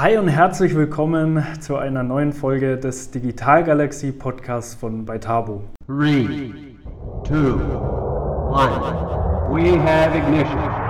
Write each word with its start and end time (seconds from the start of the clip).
Hi 0.00 0.16
und 0.16 0.28
herzlich 0.28 0.76
willkommen 0.76 1.44
zu 1.58 1.76
einer 1.76 2.04
neuen 2.04 2.32
Folge 2.32 2.78
des 2.78 3.10
Digital 3.10 3.64
Galaxy 3.64 4.12
Podcasts 4.12 4.76
von 4.76 5.04
Beitabo. 5.04 5.64
3, 5.88 6.52
2, 7.26 7.34
1, 7.34 7.50
we 9.50 9.76
have 9.76 10.16
ignition. 10.16 10.87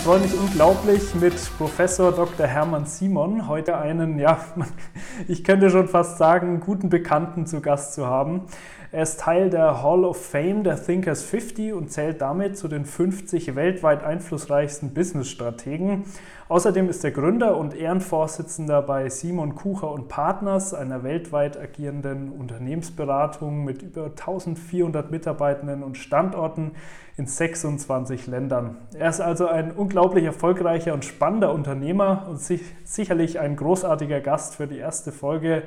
Ich 0.00 0.06
freue 0.06 0.20
mich 0.20 0.32
unglaublich 0.32 1.14
mit 1.14 1.34
Professor 1.58 2.10
Dr. 2.10 2.46
Hermann 2.46 2.86
Simon 2.86 3.48
heute 3.48 3.76
einen, 3.76 4.18
ja, 4.18 4.38
ich 5.28 5.44
könnte 5.44 5.68
schon 5.68 5.88
fast 5.88 6.16
sagen, 6.16 6.60
guten 6.60 6.88
Bekannten 6.88 7.46
zu 7.46 7.60
Gast 7.60 7.92
zu 7.92 8.06
haben. 8.06 8.46
Er 8.92 9.04
ist 9.04 9.20
Teil 9.20 9.50
der 9.50 9.84
Hall 9.84 10.04
of 10.04 10.20
Fame 10.20 10.64
der 10.64 10.74
Thinkers 10.74 11.22
50 11.22 11.74
und 11.74 11.92
zählt 11.92 12.20
damit 12.20 12.58
zu 12.58 12.66
den 12.66 12.84
50 12.84 13.54
weltweit 13.54 14.02
einflussreichsten 14.02 14.92
Business-Strategen. 14.92 16.06
Außerdem 16.48 16.88
ist 16.88 17.04
er 17.04 17.12
Gründer 17.12 17.56
und 17.56 17.76
Ehrenvorsitzender 17.76 18.82
bei 18.82 19.08
Simon 19.08 19.54
Kucher 19.54 19.92
und 19.92 20.08
Partners, 20.08 20.74
einer 20.74 21.04
weltweit 21.04 21.56
agierenden 21.56 22.30
Unternehmensberatung 22.30 23.64
mit 23.64 23.82
über 23.82 24.06
1400 24.06 25.12
Mitarbeitenden 25.12 25.84
und 25.84 25.96
Standorten 25.96 26.72
in 27.16 27.28
26 27.28 28.26
Ländern. 28.26 28.76
Er 28.98 29.10
ist 29.10 29.20
also 29.20 29.46
ein 29.46 29.70
unglaublich 29.70 30.24
erfolgreicher 30.24 30.94
und 30.94 31.04
spannender 31.04 31.54
Unternehmer 31.54 32.26
und 32.28 32.40
sich, 32.40 32.62
sicherlich 32.82 33.38
ein 33.38 33.54
großartiger 33.54 34.18
Gast 34.20 34.56
für 34.56 34.66
die 34.66 34.78
erste 34.78 35.12
Folge 35.12 35.62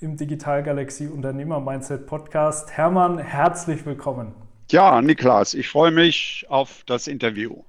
im 0.00 0.16
Digital 0.16 0.62
Galaxy 0.62 1.06
Unternehmer 1.06 1.60
Mindset 1.60 2.06
Podcast. 2.06 2.72
Hermann, 2.76 3.18
herzlich 3.18 3.86
willkommen. 3.86 4.34
Ja, 4.70 5.00
Niklas, 5.00 5.54
ich 5.54 5.68
freue 5.68 5.90
mich 5.90 6.46
auf 6.48 6.82
das 6.86 7.06
Interview. 7.06 7.62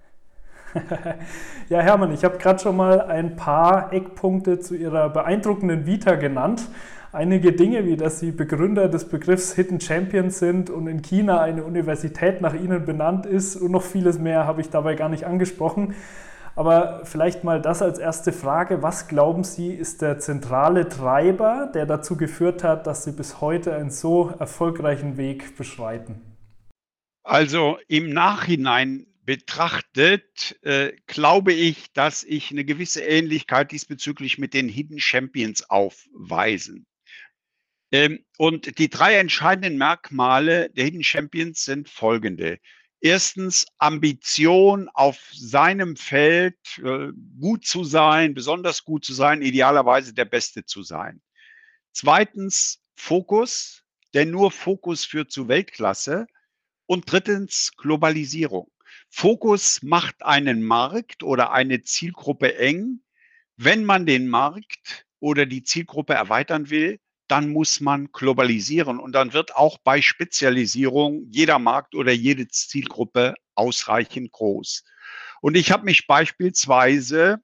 ja, 1.69 1.79
Hermann, 1.79 2.13
ich 2.13 2.23
habe 2.23 2.37
gerade 2.37 2.59
schon 2.59 2.75
mal 2.75 3.01
ein 3.01 3.35
paar 3.35 3.93
Eckpunkte 3.93 4.59
zu 4.59 4.75
Ihrer 4.75 5.09
beeindruckenden 5.09 5.85
Vita 5.85 6.15
genannt. 6.15 6.67
Einige 7.11 7.53
Dinge, 7.53 7.85
wie 7.85 7.95
dass 7.95 8.19
Sie 8.19 8.31
Begründer 8.31 8.89
des 8.89 9.07
Begriffs 9.07 9.53
Hidden 9.53 9.79
Champions 9.79 10.39
sind 10.39 10.69
und 10.69 10.87
in 10.87 11.01
China 11.01 11.39
eine 11.41 11.63
Universität 11.63 12.41
nach 12.41 12.53
Ihnen 12.53 12.85
benannt 12.85 13.25
ist 13.25 13.55
und 13.55 13.71
noch 13.71 13.83
vieles 13.83 14.19
mehr 14.19 14.45
habe 14.45 14.61
ich 14.61 14.69
dabei 14.69 14.95
gar 14.95 15.09
nicht 15.09 15.25
angesprochen. 15.25 15.95
Aber 16.55 17.05
vielleicht 17.05 17.43
mal 17.43 17.61
das 17.61 17.81
als 17.81 17.99
erste 17.99 18.31
Frage. 18.31 18.81
Was 18.81 19.07
glauben 19.07 19.43
Sie, 19.43 19.73
ist 19.73 20.01
der 20.01 20.19
zentrale 20.19 20.87
Treiber, 20.87 21.69
der 21.73 21.85
dazu 21.85 22.15
geführt 22.15 22.63
hat, 22.63 22.87
dass 22.87 23.03
Sie 23.03 23.11
bis 23.11 23.41
heute 23.41 23.75
einen 23.75 23.91
so 23.91 24.29
erfolgreichen 24.39 25.17
Weg 25.17 25.57
beschreiten? 25.57 26.21
Also 27.23 27.77
im 27.87 28.09
Nachhinein 28.09 29.07
betrachtet, 29.25 30.57
äh, 30.61 30.93
glaube 31.07 31.51
ich, 31.51 31.91
dass 31.93 32.23
ich 32.23 32.51
eine 32.51 32.63
gewisse 32.63 33.01
Ähnlichkeit 33.03 33.71
diesbezüglich 33.71 34.37
mit 34.37 34.53
den 34.53 34.69
Hidden 34.69 34.99
Champions 34.99 35.69
aufweisen. 35.69 36.85
Ähm, 37.91 38.23
und 38.37 38.77
die 38.77 38.89
drei 38.89 39.15
entscheidenden 39.15 39.77
Merkmale 39.77 40.69
der 40.69 40.85
Hidden 40.85 41.03
Champions 41.03 41.65
sind 41.65 41.89
folgende. 41.89 42.59
Erstens 43.05 43.67
Ambition 43.77 44.89
auf 44.95 45.29
seinem 45.31 45.95
Feld 45.95 46.57
äh, 46.79 47.09
gut 47.39 47.63
zu 47.63 47.83
sein, 47.83 48.33
besonders 48.33 48.83
gut 48.83 49.05
zu 49.05 49.13
sein, 49.13 49.43
idealerweise 49.43 50.11
der 50.11 50.25
Beste 50.25 50.65
zu 50.65 50.81
sein. 50.81 51.21
Zweitens 51.91 52.81
Fokus, 52.95 53.83
denn 54.15 54.31
nur 54.31 54.49
Fokus 54.49 55.05
führt 55.05 55.31
zu 55.31 55.47
Weltklasse. 55.47 56.25
Und 56.87 57.03
drittens 57.05 57.73
Globalisierung. 57.77 58.71
Fokus 59.11 59.83
macht 59.83 60.23
einen 60.23 60.63
Markt 60.63 61.21
oder 61.21 61.51
eine 61.51 61.83
Zielgruppe 61.83 62.57
eng. 62.57 63.03
Wenn 63.55 63.85
man 63.85 64.07
den 64.07 64.27
Markt 64.27 65.05
oder 65.19 65.45
die 65.45 65.61
Zielgruppe 65.61 66.15
erweitern 66.15 66.71
will, 66.71 66.99
dann 67.27 67.49
muss 67.49 67.79
man 67.79 68.11
globalisieren 68.11 68.99
und 68.99 69.13
dann 69.13 69.33
wird 69.33 69.55
auch 69.55 69.77
bei 69.79 70.01
Spezialisierung 70.01 71.25
jeder 71.29 71.59
Markt 71.59 71.95
oder 71.95 72.11
jede 72.11 72.47
Zielgruppe 72.47 73.33
ausreichend 73.55 74.31
groß. 74.31 74.83
Und 75.41 75.55
ich 75.55 75.71
habe 75.71 75.85
mich 75.85 76.07
beispielsweise 76.07 77.41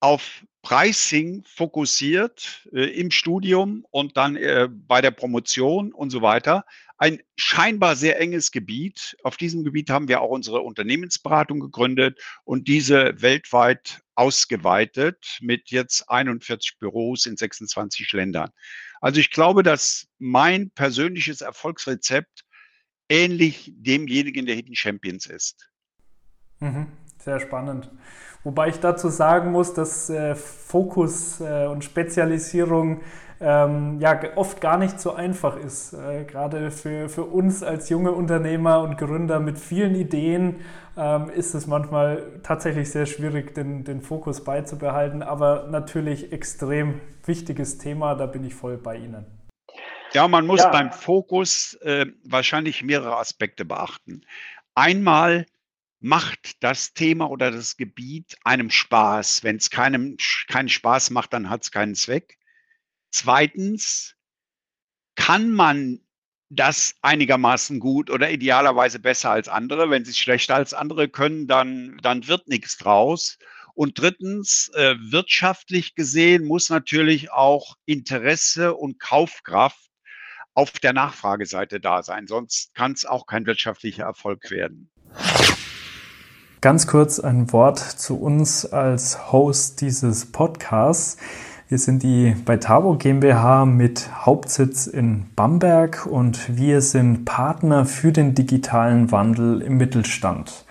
auf 0.00 0.44
Pricing 0.62 1.42
fokussiert 1.44 2.68
äh, 2.72 2.84
im 3.00 3.10
Studium 3.10 3.84
und 3.90 4.16
dann 4.16 4.36
äh, 4.36 4.68
bei 4.70 5.00
der 5.00 5.10
Promotion 5.10 5.92
und 5.92 6.10
so 6.10 6.22
weiter. 6.22 6.64
Ein 7.02 7.20
scheinbar 7.34 7.96
sehr 7.96 8.20
enges 8.20 8.52
Gebiet. 8.52 9.16
Auf 9.24 9.36
diesem 9.36 9.64
Gebiet 9.64 9.90
haben 9.90 10.06
wir 10.06 10.20
auch 10.20 10.30
unsere 10.30 10.60
Unternehmensberatung 10.60 11.58
gegründet 11.58 12.20
und 12.44 12.68
diese 12.68 13.20
weltweit 13.20 14.02
ausgeweitet 14.14 15.38
mit 15.40 15.72
jetzt 15.72 16.08
41 16.08 16.78
Büros 16.78 17.26
in 17.26 17.36
26 17.36 18.12
Ländern. 18.12 18.50
Also 19.00 19.18
ich 19.18 19.32
glaube, 19.32 19.64
dass 19.64 20.06
mein 20.20 20.70
persönliches 20.70 21.40
Erfolgsrezept 21.40 22.44
ähnlich 23.08 23.72
demjenigen 23.74 24.46
der 24.46 24.54
Hidden 24.54 24.76
Champions 24.76 25.26
ist. 25.26 25.72
Mhm, 26.60 26.86
sehr 27.18 27.40
spannend. 27.40 27.90
Wobei 28.44 28.68
ich 28.68 28.78
dazu 28.78 29.08
sagen 29.08 29.50
muss, 29.50 29.74
dass 29.74 30.08
äh, 30.08 30.36
Fokus 30.36 31.40
äh, 31.40 31.66
und 31.66 31.82
Spezialisierung 31.82 33.02
ähm, 33.42 33.98
ja 33.98 34.20
oft 34.36 34.60
gar 34.60 34.78
nicht 34.78 35.00
so 35.00 35.12
einfach 35.12 35.56
ist. 35.56 35.92
Äh, 35.92 36.24
gerade 36.24 36.70
für, 36.70 37.08
für 37.08 37.24
uns 37.24 37.62
als 37.62 37.88
junge 37.88 38.12
Unternehmer 38.12 38.80
und 38.80 38.96
Gründer 38.96 39.40
mit 39.40 39.58
vielen 39.58 39.96
Ideen 39.96 40.60
ähm, 40.96 41.28
ist 41.30 41.54
es 41.54 41.66
manchmal 41.66 42.40
tatsächlich 42.44 42.90
sehr 42.90 43.06
schwierig, 43.06 43.54
den, 43.54 43.82
den 43.84 44.00
Fokus 44.00 44.44
beizubehalten. 44.44 45.22
Aber 45.22 45.66
natürlich 45.68 46.32
extrem 46.32 47.00
wichtiges 47.26 47.78
Thema, 47.78 48.14
da 48.14 48.26
bin 48.26 48.44
ich 48.44 48.54
voll 48.54 48.76
bei 48.76 48.96
Ihnen. 48.96 49.26
Ja, 50.12 50.28
man 50.28 50.46
muss 50.46 50.60
ja. 50.60 50.68
beim 50.68 50.92
Fokus 50.92 51.74
äh, 51.82 52.06
wahrscheinlich 52.24 52.84
mehrere 52.84 53.16
Aspekte 53.16 53.64
beachten. 53.64 54.22
Einmal 54.74 55.46
macht 56.00 56.62
das 56.62 56.92
Thema 56.92 57.30
oder 57.30 57.50
das 57.50 57.76
Gebiet 57.76 58.36
einem 58.44 58.70
Spaß. 58.70 59.42
Wenn 59.42 59.56
es 59.56 59.70
keinem 59.70 60.16
keinen 60.48 60.68
Spaß 60.68 61.10
macht, 61.10 61.32
dann 61.32 61.48
hat 61.48 61.62
es 61.62 61.70
keinen 61.70 61.94
Zweck. 61.94 62.38
Zweitens, 63.12 64.16
kann 65.14 65.50
man 65.50 66.00
das 66.48 66.94
einigermaßen 67.00 67.80
gut 67.80 68.10
oder 68.10 68.30
idealerweise 68.30 68.98
besser 68.98 69.30
als 69.30 69.48
andere. 69.48 69.88
Wenn 69.90 70.04
sie 70.04 70.10
es 70.10 70.18
schlechter 70.18 70.54
als 70.54 70.74
andere 70.74 71.08
können, 71.08 71.46
dann, 71.46 71.98
dann 72.02 72.26
wird 72.28 72.48
nichts 72.48 72.76
draus. 72.76 73.38
Und 73.74 73.98
drittens, 73.98 74.70
äh, 74.74 74.96
wirtschaftlich 74.98 75.94
gesehen 75.94 76.44
muss 76.44 76.68
natürlich 76.68 77.30
auch 77.32 77.76
Interesse 77.86 78.74
und 78.74 79.00
Kaufkraft 79.00 79.90
auf 80.54 80.72
der 80.72 80.92
Nachfrageseite 80.92 81.80
da 81.80 82.02
sein. 82.02 82.26
Sonst 82.26 82.74
kann 82.74 82.92
es 82.92 83.06
auch 83.06 83.26
kein 83.26 83.46
wirtschaftlicher 83.46 84.04
Erfolg 84.04 84.50
werden. 84.50 84.90
Ganz 86.60 86.86
kurz 86.86 87.18
ein 87.18 87.50
Wort 87.52 87.78
zu 87.78 88.20
uns 88.20 88.66
als 88.66 89.32
Host 89.32 89.80
dieses 89.80 90.30
Podcasts. 90.30 91.16
Wir 91.72 91.78
sind 91.78 92.02
die 92.02 92.36
Beitabo 92.44 92.96
GmbH 92.96 93.64
mit 93.64 94.10
Hauptsitz 94.26 94.86
in 94.86 95.24
Bamberg 95.34 96.04
und 96.04 96.58
wir 96.58 96.82
sind 96.82 97.24
Partner 97.24 97.86
für 97.86 98.12
den 98.12 98.34
digitalen 98.34 99.10
Wandel 99.10 99.62
im 99.62 99.78
Mittelstand. 99.78 100.66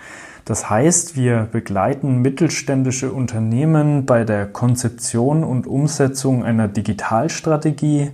Das 0.46 0.70
heißt, 0.70 1.16
wir 1.16 1.48
begleiten 1.52 2.20
mittelständische 2.20 3.12
Unternehmen 3.12 4.06
bei 4.06 4.24
der 4.24 4.46
Konzeption 4.46 5.44
und 5.44 5.66
Umsetzung 5.66 6.44
einer 6.44 6.68
Digitalstrategie, 6.68 8.12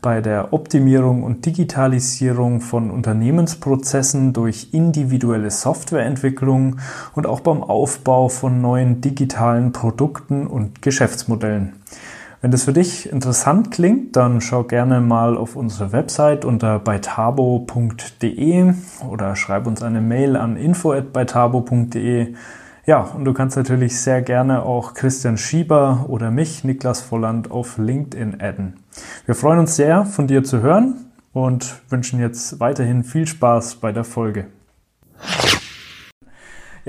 bei 0.00 0.20
der 0.20 0.52
Optimierung 0.52 1.24
und 1.24 1.44
Digitalisierung 1.44 2.60
von 2.60 2.92
Unternehmensprozessen 2.92 4.32
durch 4.32 4.68
individuelle 4.70 5.50
Softwareentwicklung 5.50 6.76
und 7.16 7.26
auch 7.26 7.40
beim 7.40 7.64
Aufbau 7.64 8.28
von 8.28 8.60
neuen 8.60 9.00
digitalen 9.00 9.72
Produkten 9.72 10.46
und 10.46 10.82
Geschäftsmodellen. 10.82 11.72
Wenn 12.40 12.52
das 12.52 12.64
für 12.64 12.72
dich 12.72 13.10
interessant 13.10 13.72
klingt, 13.72 14.14
dann 14.14 14.40
schau 14.40 14.62
gerne 14.62 15.00
mal 15.00 15.36
auf 15.36 15.56
unsere 15.56 15.90
Website 15.90 16.44
unter 16.44 16.78
beitabo.de 16.78 18.74
oder 19.10 19.34
schreib 19.34 19.66
uns 19.66 19.82
eine 19.82 20.00
Mail 20.00 20.36
an 20.36 20.56
info@beitabo.de. 20.56 22.34
Ja, 22.86 23.00
und 23.00 23.24
du 23.24 23.32
kannst 23.32 23.56
natürlich 23.56 24.00
sehr 24.00 24.22
gerne 24.22 24.62
auch 24.62 24.94
Christian 24.94 25.36
Schieber 25.36 26.06
oder 26.08 26.30
mich, 26.30 26.62
Niklas 26.62 27.00
Volland, 27.00 27.50
auf 27.50 27.76
LinkedIn 27.76 28.40
adden. 28.40 28.76
Wir 29.26 29.34
freuen 29.34 29.58
uns 29.58 29.74
sehr, 29.74 30.04
von 30.04 30.28
dir 30.28 30.44
zu 30.44 30.62
hören 30.62 30.94
und 31.32 31.82
wünschen 31.88 32.20
jetzt 32.20 32.60
weiterhin 32.60 33.02
viel 33.02 33.26
Spaß 33.26 33.74
bei 33.74 33.90
der 33.90 34.04
Folge. 34.04 34.46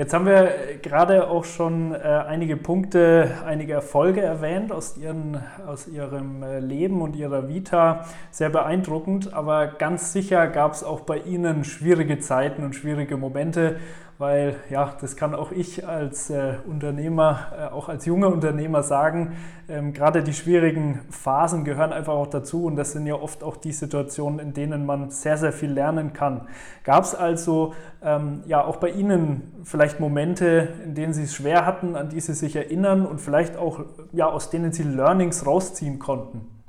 Jetzt 0.00 0.14
haben 0.14 0.24
wir 0.24 0.78
gerade 0.80 1.28
auch 1.28 1.44
schon 1.44 1.92
äh, 1.92 1.98
einige 1.98 2.56
Punkte, 2.56 3.32
einige 3.44 3.74
Erfolge 3.74 4.22
erwähnt 4.22 4.72
aus, 4.72 4.96
ihren, 4.96 5.42
aus 5.66 5.86
Ihrem 5.88 6.42
äh, 6.42 6.58
Leben 6.58 7.02
und 7.02 7.16
Ihrer 7.16 7.50
Vita. 7.50 8.06
Sehr 8.30 8.48
beeindruckend, 8.48 9.34
aber 9.34 9.66
ganz 9.66 10.14
sicher 10.14 10.46
gab 10.46 10.72
es 10.72 10.82
auch 10.82 11.00
bei 11.00 11.18
Ihnen 11.18 11.64
schwierige 11.64 12.18
Zeiten 12.18 12.64
und 12.64 12.74
schwierige 12.74 13.18
Momente 13.18 13.76
weil 14.20 14.56
ja, 14.68 14.94
das 15.00 15.16
kann 15.16 15.34
auch 15.34 15.50
ich 15.50 15.88
als 15.88 16.28
äh, 16.28 16.56
Unternehmer, 16.66 17.38
äh, 17.58 17.72
auch 17.72 17.88
als 17.88 18.04
junger 18.04 18.28
Unternehmer 18.28 18.82
sagen, 18.82 19.38
ähm, 19.66 19.94
gerade 19.94 20.22
die 20.22 20.34
schwierigen 20.34 21.00
Phasen 21.08 21.64
gehören 21.64 21.90
einfach 21.90 22.12
auch 22.12 22.26
dazu 22.26 22.66
und 22.66 22.76
das 22.76 22.92
sind 22.92 23.06
ja 23.06 23.14
oft 23.14 23.42
auch 23.42 23.56
die 23.56 23.72
Situationen, 23.72 24.38
in 24.38 24.52
denen 24.52 24.84
man 24.84 25.10
sehr, 25.10 25.38
sehr 25.38 25.54
viel 25.54 25.72
lernen 25.72 26.12
kann. 26.12 26.48
Gab 26.84 27.04
es 27.04 27.14
also 27.14 27.72
ähm, 28.04 28.42
ja 28.46 28.62
auch 28.62 28.76
bei 28.76 28.90
Ihnen 28.90 29.64
vielleicht 29.64 30.00
Momente, 30.00 30.68
in 30.84 30.94
denen 30.94 31.14
Sie 31.14 31.22
es 31.22 31.34
schwer 31.34 31.64
hatten, 31.64 31.96
an 31.96 32.10
die 32.10 32.20
Sie 32.20 32.34
sich 32.34 32.54
erinnern 32.54 33.06
und 33.06 33.22
vielleicht 33.22 33.56
auch 33.56 33.80
ja, 34.12 34.28
aus 34.28 34.50
denen 34.50 34.72
Sie 34.72 34.82
Learnings 34.82 35.46
rausziehen 35.46 35.98
konnten? 35.98 36.59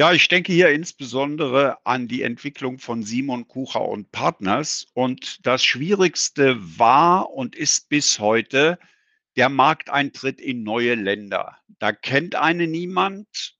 Ja, 0.00 0.14
ich 0.14 0.28
denke 0.28 0.54
hier 0.54 0.70
insbesondere 0.70 1.76
an 1.84 2.08
die 2.08 2.22
Entwicklung 2.22 2.78
von 2.78 3.02
Simon 3.02 3.46
Kucher 3.46 3.82
und 3.82 4.10
Partners. 4.12 4.86
Und 4.94 5.46
das 5.46 5.62
Schwierigste 5.62 6.56
war 6.78 7.30
und 7.34 7.54
ist 7.54 7.90
bis 7.90 8.18
heute 8.18 8.78
der 9.36 9.50
Markteintritt 9.50 10.40
in 10.40 10.62
neue 10.62 10.94
Länder. 10.94 11.58
Da 11.80 11.92
kennt 11.92 12.34
eine 12.34 12.66
niemand. 12.66 13.58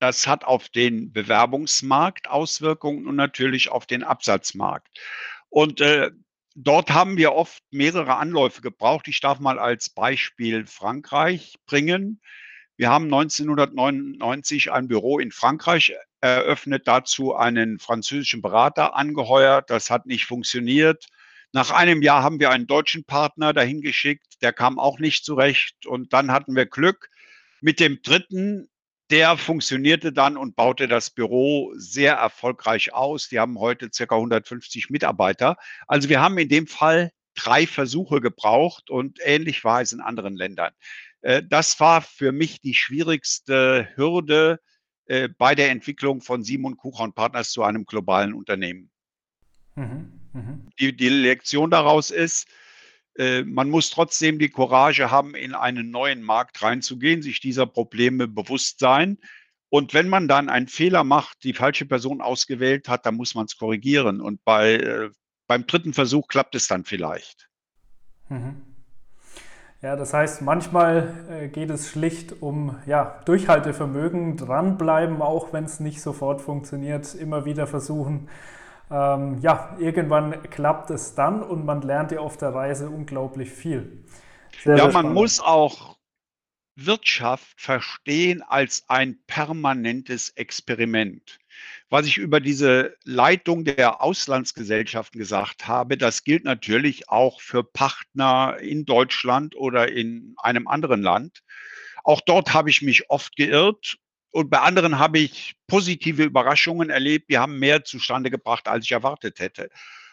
Das 0.00 0.26
hat 0.26 0.44
auf 0.44 0.68
den 0.68 1.14
Bewerbungsmarkt 1.14 2.28
Auswirkungen 2.28 3.06
und 3.06 3.16
natürlich 3.16 3.70
auf 3.70 3.86
den 3.86 4.02
Absatzmarkt. 4.02 5.00
Und 5.48 5.80
äh, 5.80 6.10
dort 6.54 6.90
haben 6.90 7.16
wir 7.16 7.32
oft 7.32 7.62
mehrere 7.70 8.16
Anläufe 8.16 8.60
gebraucht. 8.60 9.08
Ich 9.08 9.20
darf 9.20 9.40
mal 9.40 9.58
als 9.58 9.88
Beispiel 9.88 10.66
Frankreich 10.66 11.54
bringen. 11.64 12.20
Wir 12.80 12.88
haben 12.88 13.12
1999 13.12 14.72
ein 14.72 14.88
Büro 14.88 15.18
in 15.18 15.32
Frankreich 15.32 15.92
eröffnet, 16.22 16.88
dazu 16.88 17.34
einen 17.34 17.78
französischen 17.78 18.40
Berater 18.40 18.96
angeheuert. 18.96 19.68
Das 19.68 19.90
hat 19.90 20.06
nicht 20.06 20.24
funktioniert. 20.24 21.04
Nach 21.52 21.72
einem 21.72 22.00
Jahr 22.00 22.22
haben 22.22 22.40
wir 22.40 22.48
einen 22.48 22.66
deutschen 22.66 23.04
Partner 23.04 23.52
dahin 23.52 23.82
geschickt, 23.82 24.40
der 24.40 24.54
kam 24.54 24.78
auch 24.78 24.98
nicht 24.98 25.26
zurecht. 25.26 25.84
Und 25.84 26.14
dann 26.14 26.32
hatten 26.32 26.56
wir 26.56 26.64
Glück 26.64 27.10
mit 27.60 27.80
dem 27.80 28.00
dritten, 28.00 28.70
der 29.10 29.36
funktionierte 29.36 30.10
dann 30.14 30.38
und 30.38 30.56
baute 30.56 30.88
das 30.88 31.10
Büro 31.10 31.74
sehr 31.76 32.14
erfolgreich 32.14 32.94
aus. 32.94 33.28
Die 33.28 33.38
haben 33.38 33.58
heute 33.58 33.90
circa 33.92 34.14
150 34.14 34.88
Mitarbeiter. 34.88 35.58
Also 35.86 36.08
wir 36.08 36.22
haben 36.22 36.38
in 36.38 36.48
dem 36.48 36.66
Fall 36.66 37.10
drei 37.34 37.66
Versuche 37.66 38.22
gebraucht 38.22 38.88
und 38.88 39.18
ähnlich 39.22 39.64
war 39.64 39.82
es 39.82 39.92
in 39.92 40.00
anderen 40.00 40.34
Ländern. 40.34 40.72
Äh, 41.22 41.42
das 41.48 41.78
war 41.80 42.02
für 42.02 42.32
mich 42.32 42.60
die 42.60 42.74
schwierigste 42.74 43.88
Hürde 43.94 44.60
äh, 45.06 45.28
bei 45.28 45.54
der 45.54 45.70
Entwicklung 45.70 46.20
von 46.20 46.42
Simon 46.42 46.76
Kucher 46.76 47.04
und 47.04 47.14
Partners 47.14 47.50
zu 47.50 47.62
einem 47.62 47.84
globalen 47.84 48.34
Unternehmen. 48.34 48.90
Mhm, 49.74 50.12
mh. 50.32 50.58
die, 50.78 50.96
die 50.96 51.08
Lektion 51.08 51.70
daraus 51.70 52.10
ist, 52.10 52.48
äh, 53.16 53.42
man 53.42 53.70
muss 53.70 53.90
trotzdem 53.90 54.38
die 54.38 54.50
Courage 54.50 55.10
haben, 55.10 55.34
in 55.34 55.54
einen 55.54 55.90
neuen 55.90 56.22
Markt 56.22 56.62
reinzugehen, 56.62 57.22
sich 57.22 57.40
dieser 57.40 57.66
Probleme 57.66 58.28
bewusst 58.28 58.78
sein. 58.78 59.18
Und 59.68 59.94
wenn 59.94 60.08
man 60.08 60.26
dann 60.26 60.48
einen 60.48 60.68
Fehler 60.68 61.04
macht, 61.04 61.44
die 61.44 61.54
falsche 61.54 61.86
Person 61.86 62.20
ausgewählt 62.20 62.88
hat, 62.88 63.06
dann 63.06 63.14
muss 63.14 63.34
man 63.34 63.46
es 63.46 63.56
korrigieren. 63.56 64.20
Und 64.20 64.44
bei, 64.44 65.10
beim 65.46 65.66
dritten 65.66 65.94
Versuch 65.94 66.26
klappt 66.26 66.56
es 66.56 66.66
dann 66.66 66.84
vielleicht. 66.84 67.48
Mhm. 68.28 68.69
Ja, 69.82 69.96
das 69.96 70.12
heißt, 70.12 70.42
manchmal 70.42 71.14
äh, 71.30 71.48
geht 71.48 71.70
es 71.70 71.88
schlicht 71.88 72.42
um 72.42 72.76
ja, 72.84 73.22
Durchhaltevermögen, 73.24 74.36
dranbleiben, 74.36 75.22
auch 75.22 75.54
wenn 75.54 75.64
es 75.64 75.80
nicht 75.80 76.02
sofort 76.02 76.42
funktioniert, 76.42 77.14
immer 77.14 77.46
wieder 77.46 77.66
versuchen. 77.66 78.28
Ähm, 78.90 79.38
ja, 79.40 79.76
irgendwann 79.78 80.42
klappt 80.50 80.90
es 80.90 81.14
dann 81.14 81.42
und 81.42 81.64
man 81.64 81.80
lernt 81.80 82.12
ja 82.12 82.20
auf 82.20 82.36
der 82.36 82.54
Reise 82.54 82.90
unglaublich 82.90 83.50
viel. 83.50 84.04
Sehr, 84.62 84.76
ja, 84.76 84.90
sehr 84.90 85.02
man 85.02 85.14
muss 85.14 85.40
auch 85.40 85.96
Wirtschaft 86.76 87.58
verstehen 87.58 88.42
als 88.42 88.84
ein 88.88 89.18
permanentes 89.26 90.28
Experiment. 90.30 91.39
Was 91.88 92.06
ich 92.06 92.18
über 92.18 92.40
diese 92.40 92.96
Leitung 93.04 93.64
der 93.64 94.02
Auslandsgesellschaften 94.02 95.18
gesagt 95.18 95.66
habe, 95.66 95.96
das 95.96 96.24
gilt 96.24 96.44
natürlich 96.44 97.08
auch 97.08 97.40
für 97.40 97.64
Partner 97.64 98.56
in 98.60 98.84
Deutschland 98.84 99.56
oder 99.56 99.90
in 99.90 100.34
einem 100.38 100.68
anderen 100.68 101.02
Land. 101.02 101.42
Auch 102.04 102.20
dort 102.20 102.54
habe 102.54 102.70
ich 102.70 102.82
mich 102.82 103.10
oft 103.10 103.36
geirrt 103.36 103.98
und 104.30 104.50
bei 104.50 104.60
anderen 104.60 104.98
habe 104.98 105.18
ich 105.18 105.56
positive 105.66 106.22
Überraschungen 106.22 106.90
erlebt. 106.90 107.30
Die 107.30 107.38
haben 107.38 107.58
mehr 107.58 107.84
zustande 107.84 108.30
gebracht, 108.30 108.68
als 108.68 108.84
ich 108.84 108.92
erwartet 108.92 109.40
hätte. 109.40 109.70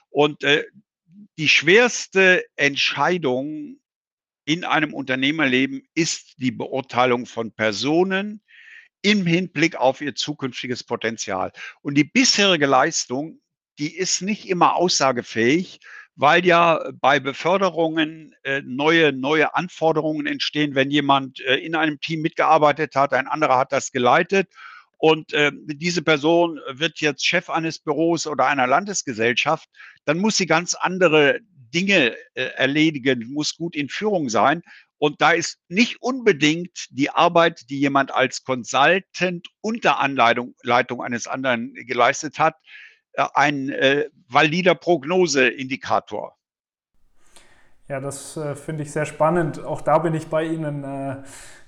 Und 0.10 0.44
äh, 0.44 0.66
die 1.38 1.50
schwerste 1.50 2.44
Entscheidung 2.56 3.80
in 4.46 4.64
einem 4.64 4.94
Unternehmerleben 4.94 5.84
ist 5.94 6.36
die 6.38 6.52
Beurteilung 6.52 7.26
von 7.26 7.52
Personen, 7.52 8.42
im 9.08 9.26
Hinblick 9.26 9.78
auf 9.78 10.02
ihr 10.02 10.16
zukünftiges 10.16 10.84
Potenzial. 10.84 11.54
Und 11.82 11.96
die 11.96 12.04
bisherige 12.04 12.66
Leistung, 12.66 13.40
die 13.80 13.96
ist 13.96 14.22
nicht 14.22 14.50
immer 14.50 14.76
aussagefähig, 14.76 15.80
weil 16.18 16.46
ja 16.46 16.92
bei 17.00 17.22
Beförderungen 17.22 18.36
äh, 18.44 18.62
neue, 18.66 19.14
neue 19.14 19.56
Anforderungen 19.56 20.28
entstehen, 20.28 20.76
wenn 20.76 20.92
jemand 20.92 21.40
äh, 21.40 21.56
in 21.56 21.74
einem 21.74 22.02
Team 22.02 22.22
mitgearbeitet 22.22 22.96
hat, 22.96 23.14
ein 23.14 23.28
anderer 23.28 23.58
hat 23.58 23.72
das 23.72 23.94
geleitet 23.94 24.50
und 24.98 25.32
äh, 25.32 25.52
diese 25.54 26.02
Person 26.02 26.60
wird 26.70 27.00
jetzt 27.00 27.26
Chef 27.26 27.50
eines 27.50 27.80
Büros 27.80 28.28
oder 28.28 28.48
einer 28.48 28.68
Landesgesellschaft, 28.68 29.70
dann 30.04 30.18
muss 30.18 30.36
sie 30.36 30.48
ganz 30.48 30.74
andere 30.74 31.40
Dinge 31.74 32.14
äh, 32.34 32.44
erledigen, 32.56 33.32
muss 33.32 33.56
gut 33.56 33.74
in 33.74 33.88
Führung 33.88 34.28
sein. 34.28 34.64
Und 35.00 35.22
da 35.22 35.32
ist 35.32 35.60
nicht 35.68 36.02
unbedingt 36.02 36.88
die 36.90 37.10
Arbeit, 37.10 37.70
die 37.70 37.80
jemand 37.80 38.12
als 38.12 38.44
Consultant 38.44 39.48
unter 39.62 40.00
Anleitung 40.00 40.56
Leitung 40.64 41.02
eines 41.02 41.28
anderen 41.28 41.74
geleistet 41.74 42.40
hat, 42.40 42.56
äh, 43.14 43.26
ein 43.34 43.70
äh, 43.70 44.10
valider 44.28 44.76
Prognoseindikator. 44.76 46.37
Ja, 47.90 48.00
das 48.02 48.36
äh, 48.36 48.56
finde 48.56 48.84
ich 48.84 48.92
sehr 48.92 49.06
spannend. 49.06 49.64
Auch 49.64 49.82
da 49.82 49.98
bin 50.00 50.14
ich 50.14 50.30
bei 50.30 50.44
Ihnen. 50.44 50.84
Äh, 50.84 51.18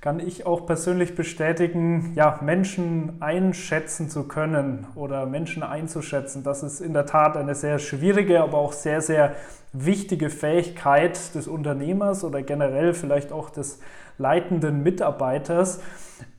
kann 0.01 0.21
ich 0.21 0.45
auch 0.45 0.65
persönlich 0.65 1.15
bestätigen, 1.15 2.13
ja, 2.15 2.39
Menschen 2.41 3.21
einschätzen 3.21 4.09
zu 4.09 4.29
können 4.29 4.87
oder 4.95 5.25
Menschen 5.25 5.61
einzuschätzen. 5.61 6.43
Das 6.43 6.63
ist 6.63 6.79
in 6.79 6.93
der 6.93 7.05
Tat 7.05 7.35
eine 7.35 7.53
sehr 7.53 7.79
schwierige, 7.79 8.41
aber 8.41 8.59
auch 8.59 8.71
sehr, 8.71 9.01
sehr 9.01 9.35
wichtige 9.73 10.29
Fähigkeit 10.29 11.35
des 11.35 11.47
Unternehmers 11.47 12.23
oder 12.23 12.41
generell 12.41 12.93
vielleicht 12.93 13.33
auch 13.33 13.49
des 13.49 13.79
leitenden 14.17 14.83
Mitarbeiters. 14.83 15.81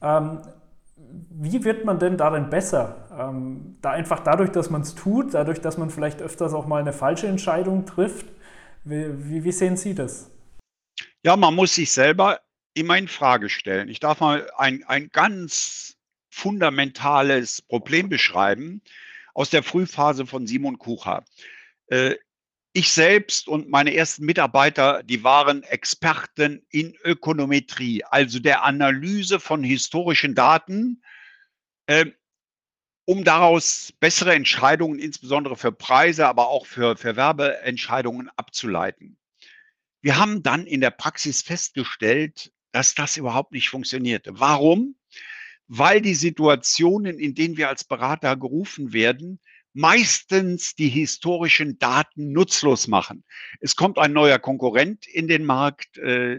Ähm, 0.02 0.38
wie 1.31 1.64
wird 1.64 1.85
man 1.85 1.99
denn 1.99 2.16
darin 2.16 2.49
besser? 2.49 2.97
Ähm, 3.19 3.76
da 3.83 3.90
einfach 3.90 4.21
dadurch, 4.21 4.50
dass 4.52 4.71
man 4.71 4.83
es 4.83 4.95
tut, 4.95 5.35
dadurch, 5.35 5.61
dass 5.61 5.76
man 5.76 5.90
vielleicht 5.90 6.23
öfters 6.23 6.54
auch 6.54 6.66
mal 6.66 6.81
eine 6.81 6.95
falsche 6.95 7.26
Entscheidung 7.26 7.85
trifft. 7.85 8.26
Wie, 8.84 9.44
wie, 9.44 9.52
sehen 9.52 9.76
Sie 9.76 9.94
das? 9.94 10.30
Ja, 11.22 11.37
man 11.37 11.54
muss 11.54 11.75
sich 11.75 11.92
selber 11.92 12.40
immer 12.75 12.96
in 12.96 13.08
Frage 13.08 13.49
stellen. 13.49 13.88
Ich 13.88 14.00
darf 14.00 14.20
mal 14.20 14.50
ein, 14.56 14.84
ein 14.84 15.10
ganz 15.10 15.96
fundamentales 16.30 17.60
Problem 17.62 18.08
beschreiben 18.08 18.80
aus 19.34 19.50
der 19.50 19.62
Frühphase 19.62 20.26
von 20.26 20.46
Simon 20.46 20.78
Kucher. 20.78 21.25
Äh, 21.88 22.16
ich 22.72 22.92
selbst 22.92 23.49
und 23.49 23.68
meine 23.68 23.94
ersten 23.94 24.25
Mitarbeiter, 24.25 25.02
die 25.02 25.25
waren 25.25 25.64
Experten 25.64 26.64
in 26.70 26.96
Ökonometrie, 27.04 28.04
also 28.04 28.38
der 28.38 28.64
Analyse 28.64 29.40
von 29.40 29.64
historischen 29.64 30.37
Daten, 30.37 31.02
äh, 31.87 32.06
um 33.11 33.25
daraus 33.25 33.93
bessere 33.99 34.37
Entscheidungen, 34.37 35.00
insbesondere 35.00 35.57
für 35.57 35.73
Preise, 35.73 36.29
aber 36.29 36.47
auch 36.47 36.64
für, 36.64 36.97
für 36.97 37.17
Werbeentscheidungen 37.17 38.31
abzuleiten. 38.37 39.17
Wir 40.00 40.17
haben 40.17 40.45
dann 40.45 40.64
in 40.64 40.81
der 40.81 40.93
Praxis 40.93 41.43
festgestellt, 41.43 42.52
dass 42.71 42.95
das 42.95 43.17
überhaupt 43.17 43.50
nicht 43.50 43.69
funktionierte. 43.69 44.38
Warum? 44.38 44.95
Weil 45.67 46.00
die 46.00 46.14
Situationen, 46.14 47.19
in 47.19 47.35
denen 47.35 47.57
wir 47.57 47.69
als 47.69 47.83
Berater 47.83 48.37
gerufen 48.37 48.93
werden, 48.93 49.40
meistens 49.73 50.76
die 50.76 50.88
historischen 50.88 51.81
Daten 51.81 52.31
nutzlos 52.31 52.87
machen. 52.87 53.25
Es 53.59 53.75
kommt 53.75 53.99
ein 53.99 54.12
neuer 54.12 54.38
Konkurrent 54.38 55.09
in 55.09 55.26
den 55.26 55.45
Markt, 55.45 55.99
äh, 55.99 56.38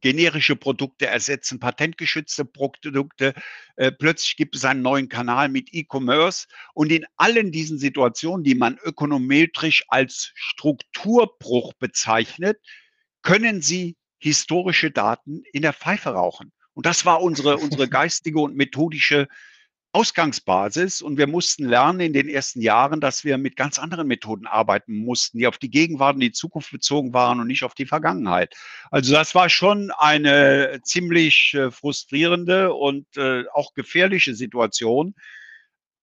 generische 0.00 0.56
Produkte 0.56 1.06
ersetzen 1.06 1.60
patentgeschützte 1.60 2.44
Produkte. 2.44 3.34
Äh, 3.76 3.92
plötzlich 3.92 4.36
gibt 4.36 4.56
es 4.56 4.64
einen 4.64 4.82
neuen 4.82 5.08
Kanal 5.08 5.48
mit 5.48 5.72
E-Commerce. 5.72 6.46
Und 6.74 6.92
in 6.92 7.06
allen 7.16 7.52
diesen 7.52 7.78
Situationen, 7.78 8.44
die 8.44 8.54
man 8.54 8.78
ökonometrisch 8.82 9.84
als 9.88 10.32
Strukturbruch 10.34 11.72
bezeichnet, 11.74 12.58
können 13.22 13.62
Sie 13.62 13.96
historische 14.18 14.90
Daten 14.90 15.42
in 15.52 15.62
der 15.62 15.72
Pfeife 15.72 16.10
rauchen. 16.10 16.52
Und 16.74 16.86
das 16.86 17.04
war 17.04 17.22
unsere, 17.22 17.56
unsere 17.58 17.88
geistige 17.88 18.40
und 18.40 18.56
methodische 18.56 19.28
Ausgangsbasis 19.92 21.02
und 21.02 21.18
wir 21.18 21.26
mussten 21.26 21.64
lernen 21.64 22.00
in 22.00 22.12
den 22.12 22.28
ersten 22.28 22.60
Jahren, 22.60 23.00
dass 23.00 23.24
wir 23.24 23.38
mit 23.38 23.56
ganz 23.56 23.78
anderen 23.78 24.06
Methoden 24.06 24.46
arbeiten 24.46 24.94
mussten, 24.94 25.38
die 25.38 25.48
auf 25.48 25.58
die 25.58 25.70
Gegenwart 25.70 26.14
und 26.14 26.20
die 26.20 26.30
Zukunft 26.30 26.70
bezogen 26.70 27.12
waren 27.12 27.40
und 27.40 27.48
nicht 27.48 27.64
auf 27.64 27.74
die 27.74 27.86
Vergangenheit. 27.86 28.54
Also 28.92 29.12
das 29.12 29.34
war 29.34 29.48
schon 29.48 29.90
eine 29.98 30.80
ziemlich 30.84 31.54
äh, 31.54 31.72
frustrierende 31.72 32.72
und 32.72 33.04
äh, 33.16 33.44
auch 33.52 33.74
gefährliche 33.74 34.34
Situation. 34.36 35.14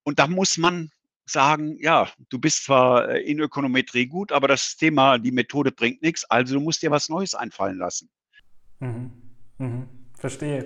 Und 0.03 0.19
da 0.19 0.27
muss 0.27 0.57
man 0.57 0.91
sagen, 1.25 1.77
ja, 1.79 2.09
du 2.29 2.39
bist 2.39 2.65
zwar 2.65 3.09
äh, 3.09 3.21
in 3.21 3.39
Ökonometrie 3.39 4.07
gut, 4.07 4.33
aber 4.33 4.49
das 4.49 4.75
Thema, 4.75 5.17
die 5.17 5.31
Methode 5.31 5.71
bringt 5.71 6.01
nichts, 6.01 6.25
also 6.25 6.55
du 6.55 6.59
musst 6.59 6.81
dir 6.81 6.91
was 6.91 7.07
Neues 7.07 7.35
einfallen 7.35 7.77
lassen. 7.77 8.09
Mhm. 8.79 9.11
Mhm. 9.57 10.06
Verstehe. 10.17 10.65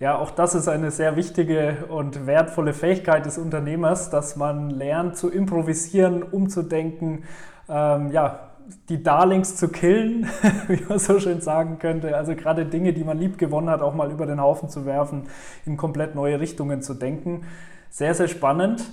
Ja, 0.00 0.16
auch 0.18 0.30
das 0.30 0.54
ist 0.54 0.68
eine 0.68 0.90
sehr 0.90 1.16
wichtige 1.16 1.86
und 1.88 2.26
wertvolle 2.26 2.72
Fähigkeit 2.72 3.26
des 3.26 3.38
Unternehmers, 3.38 4.10
dass 4.10 4.36
man 4.36 4.70
lernt 4.70 5.16
zu 5.16 5.30
improvisieren, 5.30 6.22
umzudenken, 6.22 7.24
ähm, 7.68 8.10
ja, 8.10 8.50
die 8.88 9.02
Darlings 9.02 9.56
zu 9.56 9.68
killen, 9.68 10.28
wie 10.68 10.82
man 10.88 10.98
so 10.98 11.20
schön 11.20 11.40
sagen 11.40 11.78
könnte. 11.78 12.16
Also 12.16 12.34
gerade 12.34 12.66
Dinge, 12.66 12.92
die 12.92 13.04
man 13.04 13.18
lieb 13.18 13.38
gewonnen 13.38 13.70
hat, 13.70 13.80
auch 13.80 13.94
mal 13.94 14.10
über 14.10 14.26
den 14.26 14.40
Haufen 14.40 14.68
zu 14.68 14.86
werfen, 14.86 15.28
in 15.64 15.76
komplett 15.76 16.14
neue 16.14 16.40
Richtungen 16.40 16.82
zu 16.82 16.94
denken. 16.94 17.46
Sehr, 17.90 18.14
sehr 18.14 18.28
spannend. 18.28 18.84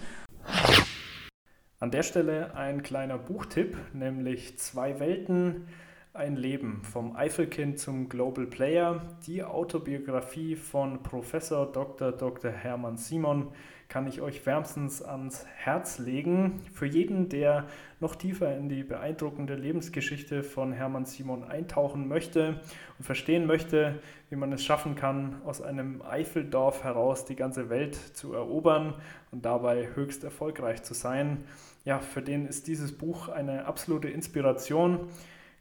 An 1.80 1.92
der 1.92 2.04
Stelle 2.04 2.56
ein 2.56 2.84
kleiner 2.84 3.18
Buchtipp, 3.18 3.78
nämlich 3.94 4.58
Zwei 4.60 5.00
Welten 5.00 5.68
ein 6.16 6.36
Leben 6.36 6.84
vom 6.84 7.16
Eifelkind 7.16 7.80
zum 7.80 8.08
Global 8.08 8.46
Player. 8.46 9.02
Die 9.26 9.44
Autobiografie 9.44 10.56
von 10.56 11.02
Professor 11.02 11.66
Dr. 11.66 12.12
Dr. 12.12 12.52
Hermann 12.52 12.98
Simon 12.98 13.48
kann 13.90 14.06
ich 14.06 14.22
euch 14.22 14.46
wärmstens 14.46 15.02
ans 15.02 15.44
Herz 15.56 15.98
legen. 15.98 16.62
Für 16.72 16.86
jeden, 16.86 17.30
der 17.30 17.66
noch 18.00 18.14
tiefer 18.16 18.56
in 18.56 18.70
die 18.70 18.84
beeindruckende 18.84 19.56
Lebensgeschichte 19.56 20.44
von 20.44 20.72
Hermann 20.72 21.06
Simon 21.06 21.44
eintauchen 21.44 22.08
möchte 22.08 22.62
und 23.00 23.06
verstehen 23.06 23.48
möchte, 23.48 24.00
wie 24.30 24.36
man 24.36 24.54
es 24.54 24.64
schaffen 24.64 24.94
kann, 24.94 25.42
aus 25.46 25.64
einem 25.64 26.04
Eifeldorf 26.04 26.84
heraus 26.84 27.26
die 27.26 27.36
ganze 27.36 27.72
Welt 27.72 27.96
zu 27.96 28.34
erobern 28.34 28.94
und 29.32 29.46
dabei 29.46 29.90
höchst 29.96 30.24
erfolgreich 30.24 30.84
zu 30.84 30.94
sein. 30.94 31.46
Ja, 31.86 31.98
für 32.00 32.22
den 32.22 32.46
ist 32.46 32.68
dieses 32.68 32.96
Buch 32.96 33.30
eine 33.30 33.66
absolute 33.66 34.10
Inspiration 34.10 35.08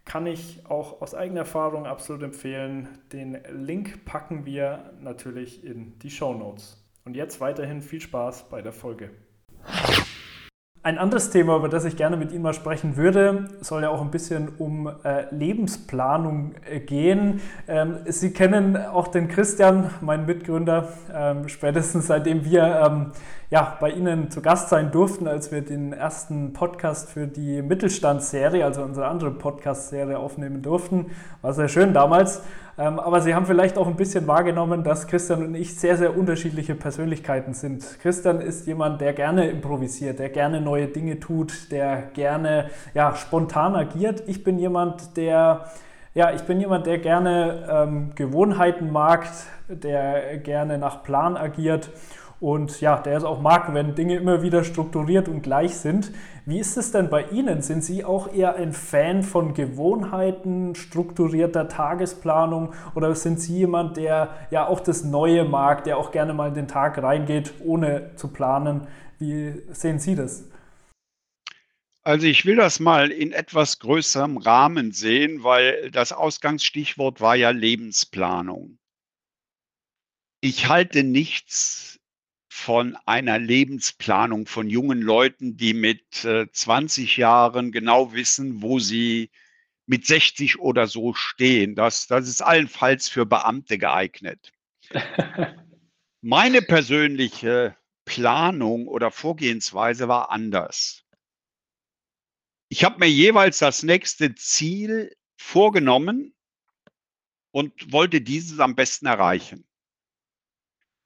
kann 0.05 0.27
ich 0.27 0.67
auch 0.67 1.01
aus 1.01 1.15
eigener 1.15 1.41
Erfahrung 1.41 1.87
absolut 1.87 2.23
empfehlen. 2.23 2.89
Den 3.13 3.39
Link 3.51 4.05
packen 4.05 4.45
wir 4.45 4.93
natürlich 5.01 5.65
in 5.65 5.99
die 6.01 6.11
Show 6.11 6.35
Notes. 6.35 6.83
Und 7.05 7.17
jetzt 7.17 7.41
weiterhin 7.41 7.83
viel 7.83 8.01
Spaß 8.01 8.49
bei 8.49 8.63
der 8.63 8.73
Folge. 8.73 9.11
Ein 10.85 10.99
anderes 10.99 11.31
Thema, 11.31 11.55
über 11.55 11.69
das 11.69 11.85
ich 11.85 11.97
gerne 11.97 12.17
mit 12.17 12.33
Ihnen 12.33 12.43
mal 12.43 12.55
sprechen 12.55 12.97
würde, 12.97 13.45
soll 13.61 13.83
ja 13.83 13.91
auch 13.91 14.01
ein 14.01 14.11
bisschen 14.11 14.49
um 14.59 14.91
äh, 15.05 15.33
Lebensplanung 15.33 16.57
äh, 16.69 16.81
gehen. 16.81 17.41
Ähm, 17.69 17.99
Sie 18.07 18.33
kennen 18.33 18.77
auch 18.77 19.07
den 19.07 19.29
Christian, 19.29 19.91
meinen 20.01 20.27
Mitgründer, 20.27 20.89
ähm, 21.15 21.47
spätestens 21.47 22.09
seitdem 22.09 22.45
wir 22.45 22.65
ähm, 22.85 23.13
ja, 23.49 23.77
bei 23.79 23.91
Ihnen 23.91 24.33
zu 24.33 24.43
Gast 24.43 24.71
sein 24.71 24.91
durften, 24.91 25.29
als 25.29 25.53
wir 25.53 25.61
den 25.61 25.93
ersten 25.93 26.53
Podcast 26.53 27.11
für 27.11 27.29
die 27.29 27.63
Mittelstandsserie, 27.63 28.65
also 28.65 28.83
unsere 28.83 29.07
andere 29.07 29.31
Podcast-Serie 29.31 30.19
aufnehmen 30.19 30.63
durften. 30.63 31.13
War 31.43 31.53
sehr 31.53 31.69
schön 31.69 31.95
damals. 31.95 32.43
Ähm, 32.79 32.99
aber 32.99 33.21
Sie 33.21 33.35
haben 33.35 33.45
vielleicht 33.47 33.77
auch 33.77 33.87
ein 33.87 33.97
bisschen 33.97 34.27
wahrgenommen, 34.27 34.83
dass 34.83 35.07
Christian 35.07 35.45
und 35.45 35.55
ich 35.55 35.79
sehr, 35.79 35.97
sehr 35.97 36.17
unterschiedliche 36.17 36.75
Persönlichkeiten 36.75 37.53
sind. 37.53 37.99
Christian 38.01 38.41
ist 38.41 38.67
jemand, 38.67 39.01
der 39.01 39.13
gerne 39.13 39.51
improvisiert, 39.51 40.19
der 40.19 40.31
gerne 40.31 40.61
neue 40.61 40.89
Dinge 40.89 41.21
tut, 41.21 41.71
der 41.71 42.03
gerne 42.15 42.71
ja, 42.95 43.15
spontan 43.15 43.75
agiert. 43.75 44.23
Ich 44.27 44.43
bin 44.43 44.59
jemand, 44.59 45.17
der 45.17 45.67
ja, 46.15 46.31
ich 46.35 46.43
bin 46.43 46.61
jemand, 46.61 46.87
der 46.87 46.99
gerne 46.99 47.67
ähm, 47.71 48.11
Gewohnheiten 48.15 48.93
mag, 48.93 49.27
der 49.69 50.37
gerne 50.37 50.77
nach 50.77 51.03
Plan 51.03 51.39
agiert 51.39 51.91
und 52.43 52.81
ja, 52.81 52.99
der 52.99 53.17
es 53.17 53.23
auch 53.23 53.41
mag, 53.41 53.73
wenn 53.73 53.95
Dinge 53.95 54.17
immer 54.17 54.43
wieder 54.43 54.65
strukturiert 54.65 55.29
und 55.29 55.43
gleich 55.43 55.77
sind. 55.77 56.11
Wie 56.45 56.59
ist 56.59 56.77
es 56.77 56.91
denn 56.91 57.09
bei 57.09 57.29
Ihnen? 57.29 57.63
Sind 57.63 57.85
Sie 57.85 58.05
auch 58.05 58.35
eher 58.35 58.57
ein 58.57 58.73
Fan 58.73 59.23
von 59.23 59.55
Gewohnheiten, 59.55 60.75
strukturierter 60.75 61.69
Tagesplanung 61.69 62.75
oder 62.97 63.15
sind 63.15 63.41
Sie 63.41 63.59
jemand, 63.59 63.97
der 63.97 64.35
ja 64.51 64.67
auch 64.67 64.81
das 64.81 65.05
Neue 65.05 65.45
mag, 65.45 65.85
der 65.85 65.99
auch 65.99 66.11
gerne 66.11 66.35
mal 66.35 66.49
in 66.49 66.55
den 66.55 66.67
Tag 66.67 67.01
reingeht, 67.01 67.55
ohne 67.65 68.17
zu 68.17 68.27
planen? 68.27 68.89
Wie 69.21 69.63
sehen 69.71 70.01
Sie 70.01 70.17
das? 70.17 70.51
Also 72.03 72.27
ich 72.27 72.45
will 72.45 72.57
das 72.57 72.81
mal 72.81 73.13
in 73.13 73.31
etwas 73.31 73.79
größerem 73.79 74.37
Rahmen 74.37 74.91
sehen, 74.91 75.45
weil 75.45 75.93
das 75.93 76.11
Ausgangsstichwort 76.11 77.21
war 77.21 77.37
ja 77.37 77.51
Lebensplanung. 77.51 78.79
Ich 80.41 80.69
halte 80.69 81.05
nichts 81.05 81.92
von 82.55 82.97
einer 83.07 83.39
Lebensplanung 83.39 84.47
von 84.47 84.69
jungen 84.69 85.01
Leuten, 85.01 85.57
die 85.57 85.73
mit 85.73 86.23
äh, 86.27 86.53
20 86.53 87.17
Jahren 87.17 87.73
genau 87.73 88.13
wissen, 88.13 88.61
wo 88.61 88.79
sie 88.79 89.31
mit 89.87 90.07
60 90.07 90.61
oder 90.61 90.87
so 90.87 91.15
stehen. 91.15 91.75
Das, 91.75 92.07
das 92.09 92.29
ist 92.29 92.43
allenfalls 92.43 93.09
für 93.09 93.25
Beamte 93.25 93.79
geeignet. 93.79 94.53
Meine 96.21 96.61
persönliche 96.61 97.75
Planung 98.05 98.87
oder 98.87 99.11
Vorgehensweise 99.11 100.07
war 100.07 100.31
anders. 100.31 101.05
Ich 102.69 102.85
habe 102.85 102.99
mir 102.99 103.11
jeweils 103.11 103.61
das 103.61 103.83
nächste 103.83 104.35
Ziel 104.35 105.17
vorgenommen 105.39 106.35
und 107.51 107.93
wollte 107.93 108.21
dieses 108.21 108.61
am 108.61 108.75
besten 108.75 109.07
erreichen. 109.07 109.67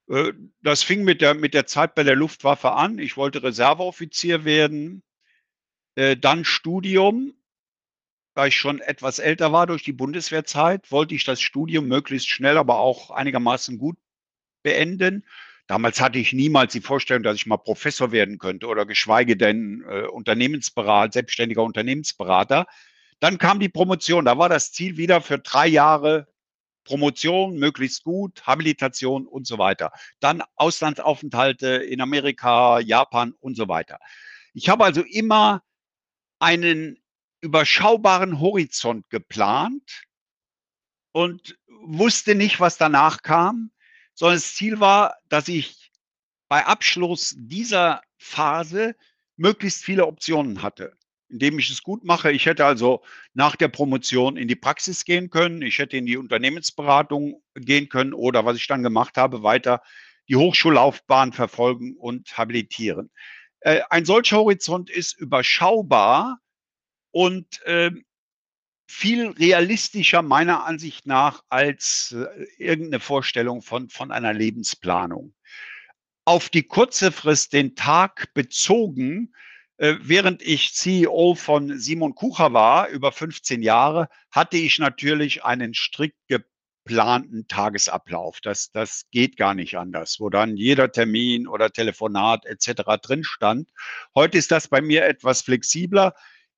Äh, 0.09 0.33
das 0.63 0.83
fing 0.83 1.05
mit 1.05 1.21
der, 1.21 1.35
mit 1.35 1.55
der 1.55 1.67
Zeit 1.67 1.95
bei 1.95 2.03
der 2.03 2.17
Luftwaffe 2.17 2.73
an. 2.73 2.99
Ich 2.99 3.17
wollte 3.17 3.43
Reserveoffizier 3.43 4.45
werden, 4.45 5.03
äh, 5.97 6.17
dann 6.17 6.45
Studium. 6.45 7.35
Da 8.35 8.47
ich 8.47 8.57
schon 8.57 8.81
etwas 8.81 9.19
älter 9.19 9.53
war 9.53 9.67
durch 9.67 9.83
die 9.83 9.93
Bundeswehrzeit, 9.93 10.93
wollte 10.93 11.15
ich 11.15 11.25
das 11.25 11.41
Studium 11.41 11.89
möglichst 11.89 12.29
schnell, 12.29 12.59
aber 12.59 12.79
auch 12.79 13.11
einigermaßen 13.11 13.79
gut 13.79 13.97
beenden. 14.63 15.25
Damals 15.69 16.01
hatte 16.01 16.19
ich 16.19 16.33
niemals 16.33 16.73
die 16.73 16.81
Vorstellung, 16.81 17.23
dass 17.23 17.37
ich 17.37 17.47
mal 17.47 17.57
Professor 17.57 18.13
werden 18.13 18.39
könnte 18.39 18.67
oder 18.67 18.87
geschweige 18.87 19.37
denn 19.37 19.85
äh, 19.89 20.03
Unternehmensberater, 20.03 21.13
selbstständiger 21.13 21.63
Unternehmensberater. 21.63 22.67
Dann 23.21 23.39
kam 23.39 23.59
die 23.59 23.71
Promotion. 23.71 24.27
Da 24.27 24.39
war 24.39 24.49
das 24.49 24.71
Ziel 24.73 24.97
wieder 24.97 25.23
für 25.23 25.39
drei 25.39 25.67
Jahre 25.67 26.29
Promotion 26.87 27.59
möglichst 27.59 28.05
gut, 28.05 28.47
Habilitation 28.47 29.26
und 29.26 29.47
so 29.47 29.59
weiter. 29.59 29.93
Dann 30.21 30.43
Auslandsaufenthalte 30.55 31.69
in 31.69 32.00
Amerika, 32.00 32.78
Japan 32.78 33.33
und 33.40 33.57
so 33.57 33.69
weiter. 33.69 33.99
Ich 34.55 34.69
habe 34.69 34.85
also 34.85 35.02
immer 35.02 35.62
einen 36.38 36.99
überschaubaren 37.40 38.40
Horizont 38.40 39.11
geplant 39.11 40.05
und 41.12 41.59
wusste 41.83 42.35
nicht, 42.35 42.61
was 42.61 42.78
danach 42.78 43.23
kam, 43.23 43.71
sondern 44.14 44.37
das 44.37 44.55
Ziel 44.55 44.81
war, 44.81 45.16
dass 45.28 45.49
ich 45.49 45.90
bei 46.49 46.64
Abschluss 46.64 47.35
dieser 47.37 48.02
Phase 48.16 48.95
möglichst 49.37 49.85
viele 49.85 50.07
Optionen 50.07 50.62
hatte 50.62 50.97
indem 51.28 51.59
ich 51.59 51.71
es 51.71 51.83
gut 51.83 52.04
mache. 52.04 52.30
Ich 52.30 52.47
hätte 52.47 52.64
also 52.64 53.02
nach 53.35 53.56
der 53.56 53.68
Promotion 53.68 54.37
in 54.37 54.49
die 54.49 54.56
Praxis 54.56 55.04
gehen 55.04 55.30
können, 55.30 55.62
ich 55.62 55.78
hätte 55.78 55.97
in 55.97 56.06
die 56.06 56.16
Unternehmensberatung 56.16 57.42
gehen 57.54 57.88
können 57.88 58.12
oder 58.14 58.45
was 58.45 58.56
ich 58.56 58.66
dann 58.66 58.83
gemacht 58.83 59.16
habe, 59.16 59.42
weiter 59.42 59.83
die 60.28 60.37
Hochschullaufbahn 60.37 61.33
verfolgen 61.33 61.97
und 61.97 62.37
habilitieren. 62.37 63.11
Äh, 63.61 63.83
ein 63.90 64.04
solcher 64.04 64.38
Horizont 64.38 64.90
ist 64.90 65.18
überschaubar 65.18 66.40
und 67.11 67.62
äh, 67.64 67.90
viel 68.88 69.28
realistischer 69.30 70.23
meiner 70.23 70.64
Ansicht 70.64 71.06
nach 71.06 71.42
als 71.49 72.12
äh, 72.12 72.45
irgendeine 72.59 73.00
Vorstellung 73.00 73.62
von, 73.62 73.88
von 73.88 74.12
einer 74.12 74.33
Lebensplanung. 74.33 75.35
Auf 76.25 76.49
die 76.49 76.64
kurze 76.64 77.12
Frist 77.12 77.52
den 77.52 77.75
Tag 77.76 78.33
bezogen 78.35 79.33
während 79.78 80.42
ich 80.42 80.75
CEO 80.75 81.35
von 81.35 81.78
Simon 81.78 82.14
Kucher 82.14 82.52
war, 82.52 82.88
über 82.88 83.12
15 83.12 83.62
Jahre, 83.62 84.09
hatte 84.30 84.56
ich 84.56 84.78
natürlich 84.78 85.45
einen 85.45 85.75
strikt 85.75 86.16
durchgeplanten 86.87 87.49
Tagesablauf. 87.49 88.40
Das, 88.40 88.71
das 88.71 89.06
geht 89.11 89.37
gar 89.37 89.54
nicht 89.54 89.76
anders, 89.76 90.16
wo 90.21 90.30
dann 90.30 90.56
jeder 90.56 90.90
Termin 90.90 91.47
oder 91.47 91.71
Telefonat 91.71 92.47
etc. 92.47 92.83
drin 93.02 93.25
stand. 93.25 93.68
Heute 94.14 94.38
ist 94.38 94.50
das 94.50 94.68
bei 94.68 94.80
mir 94.80 95.04
etwas 95.04 95.42
flexibler. 95.42 96.14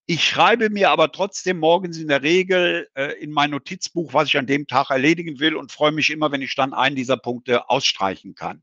Ich 0.07 0.25
schreibe 0.25 0.71
mir 0.71 0.91
aber 0.91 1.13
trotzdem 1.13 1.59
morgens 1.59 1.99
in 1.99 2.09
der 2.09 2.23
Regel 2.23 2.89
äh, 2.95 3.13
in 3.21 3.31
mein 3.31 3.51
Notizbuch, 3.51 4.15
was 4.15 4.29
ich 4.29 4.39
an 4.39 4.47
dem 4.47 4.67
Tag 4.67 4.91
erledigen 4.91 5.39
will 5.39 5.55
und 5.55 5.73
freue 5.73 5.93
mich 5.93 6.11
immer, 6.11 6.33
wenn 6.33 6.43
ich 6.43 6.55
dann 6.55 6.73
einen 6.73 6.97
dieser 6.97 7.19
Punkte 7.19 7.69
ausstreichen 7.69 8.35
kann. 8.35 8.63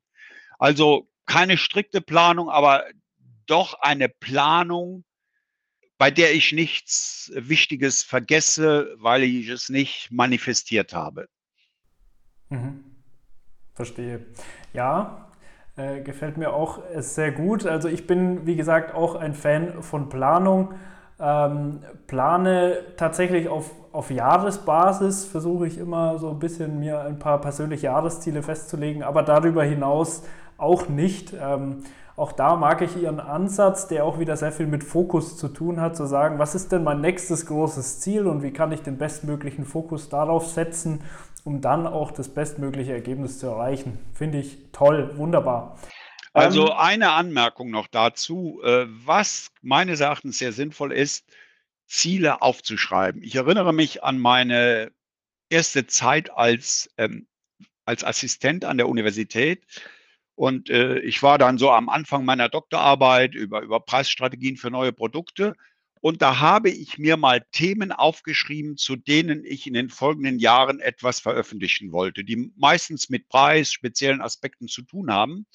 Also 0.58 1.08
keine 1.26 1.58
strikte 1.58 2.02
Planung, 2.02 2.50
aber 2.50 2.86
doch 3.46 3.76
eine 3.82 4.10
Planung, 4.10 5.04
bei 5.98 6.12
der 6.12 6.34
ich 6.34 6.52
nichts 6.52 7.32
Wichtiges 7.36 8.04
vergesse, 8.04 8.96
weil 8.98 9.24
ich 9.24 9.48
es 9.48 9.70
nicht 9.70 10.12
manifestiert 10.12 10.94
habe. 10.94 11.28
Mhm. 12.50 12.84
Verstehe. 13.74 14.26
Ja, 14.74 15.32
äh, 15.78 16.02
gefällt 16.02 16.38
mir 16.38 16.54
auch 16.54 16.80
sehr 16.98 17.32
gut. 17.32 17.66
Also 17.66 17.90
ich 17.90 18.08
bin, 18.08 18.46
wie 18.46 18.56
gesagt, 18.56 18.94
auch 18.94 19.16
ein 19.16 19.34
Fan 19.34 19.84
von 19.84 20.10
Planung. 20.10 20.74
Ähm, 21.18 21.80
plane 22.08 22.78
tatsächlich 22.98 23.48
auf, 23.48 23.72
auf 23.94 24.12
Jahresbasis, 24.12 25.26
versuche 25.26 25.66
ich 25.68 25.78
immer 25.78 26.20
so 26.20 26.30
ein 26.30 26.40
bisschen 26.40 26.80
mir 26.80 27.00
ein 27.02 27.20
paar 27.20 27.40
persönliche 27.40 27.86
Jahresziele 27.86 28.44
festzulegen, 28.44 29.02
aber 29.02 29.24
darüber 29.24 29.64
hinaus 29.64 30.24
auch 30.58 30.90
nicht. 30.90 31.34
Ähm, 31.34 31.84
auch 32.18 32.32
da 32.32 32.56
mag 32.56 32.82
ich 32.82 32.96
Ihren 32.96 33.20
Ansatz, 33.20 33.88
der 33.88 34.06
auch 34.06 34.20
wieder 34.20 34.38
sehr 34.38 34.52
viel 34.52 34.68
mit 34.68 34.84
Fokus 34.84 35.38
zu 35.38 35.50
tun 35.50 35.82
hat, 35.82 35.98
zu 35.98 36.06
sagen, 36.06 36.40
was 36.40 36.56
ist 36.56 36.72
denn 36.72 36.84
mein 36.84 37.02
nächstes 37.02 37.46
großes 37.46 38.00
Ziel 38.00 38.28
und 38.28 38.42
wie 38.42 38.52
kann 38.52 38.72
ich 38.72 38.82
den 38.82 38.98
bestmöglichen 38.98 39.66
Fokus 39.66 40.08
darauf 40.08 40.48
setzen, 40.48 41.02
um 41.44 41.60
dann 41.62 41.86
auch 41.86 42.12
das 42.12 42.30
bestmögliche 42.30 42.94
Ergebnis 42.94 43.40
zu 43.40 43.48
erreichen. 43.48 44.00
Finde 44.14 44.40
ich 44.40 44.58
toll, 44.72 45.12
wunderbar. 45.18 45.78
Also 46.34 46.68
ähm, 46.68 46.74
eine 46.78 47.12
Anmerkung 47.12 47.70
noch 47.70 47.88
dazu, 47.88 48.62
äh, 48.64 48.86
was 48.88 49.52
meines 49.62 50.00
Erachtens 50.00 50.38
sehr 50.38 50.54
sinnvoll 50.54 50.94
ist, 50.94 51.26
Ziele 51.86 52.42
aufzuschreiben. 52.42 53.22
Ich 53.24 53.36
erinnere 53.36 53.74
mich 53.74 54.04
an 54.04 54.20
meine 54.20 54.92
erste 55.50 55.86
Zeit 55.86 56.32
als, 56.32 56.90
ähm, 56.98 57.28
als 57.86 58.04
Assistent 58.04 58.66
an 58.66 58.78
der 58.78 58.90
Universität. 58.90 59.66
Und 60.36 60.70
äh, 60.70 61.00
ich 61.00 61.24
war 61.24 61.38
dann 61.38 61.58
so 61.58 61.72
am 61.72 61.90
Anfang 61.90 62.26
meiner 62.26 62.50
Doktorarbeit 62.50 63.36
über, 63.36 63.62
über 63.62 63.80
Preisstrategien 63.80 64.58
für 64.58 64.70
neue 64.70 64.92
Produkte. 64.92 65.56
Und 66.02 66.22
da 66.22 66.40
habe 66.40 66.70
ich 66.70 66.98
mir 67.00 67.18
mal 67.18 67.44
Themen 67.52 67.92
aufgeschrieben, 67.92 68.78
zu 68.78 68.96
denen 68.96 69.44
ich 69.44 69.66
in 69.66 69.74
den 69.74 69.90
folgenden 69.90 70.38
Jahren 70.38 70.80
etwas 70.80 71.20
veröffentlichen 71.20 71.92
wollte, 71.92 72.24
die 72.24 72.52
meistens 72.58 73.10
mit 73.10 73.28
Preis, 73.28 73.72
speziellen 73.72 74.22
Aspekten 74.22 74.68
zu 74.68 74.84
tun 74.84 75.12
haben. 75.12 75.48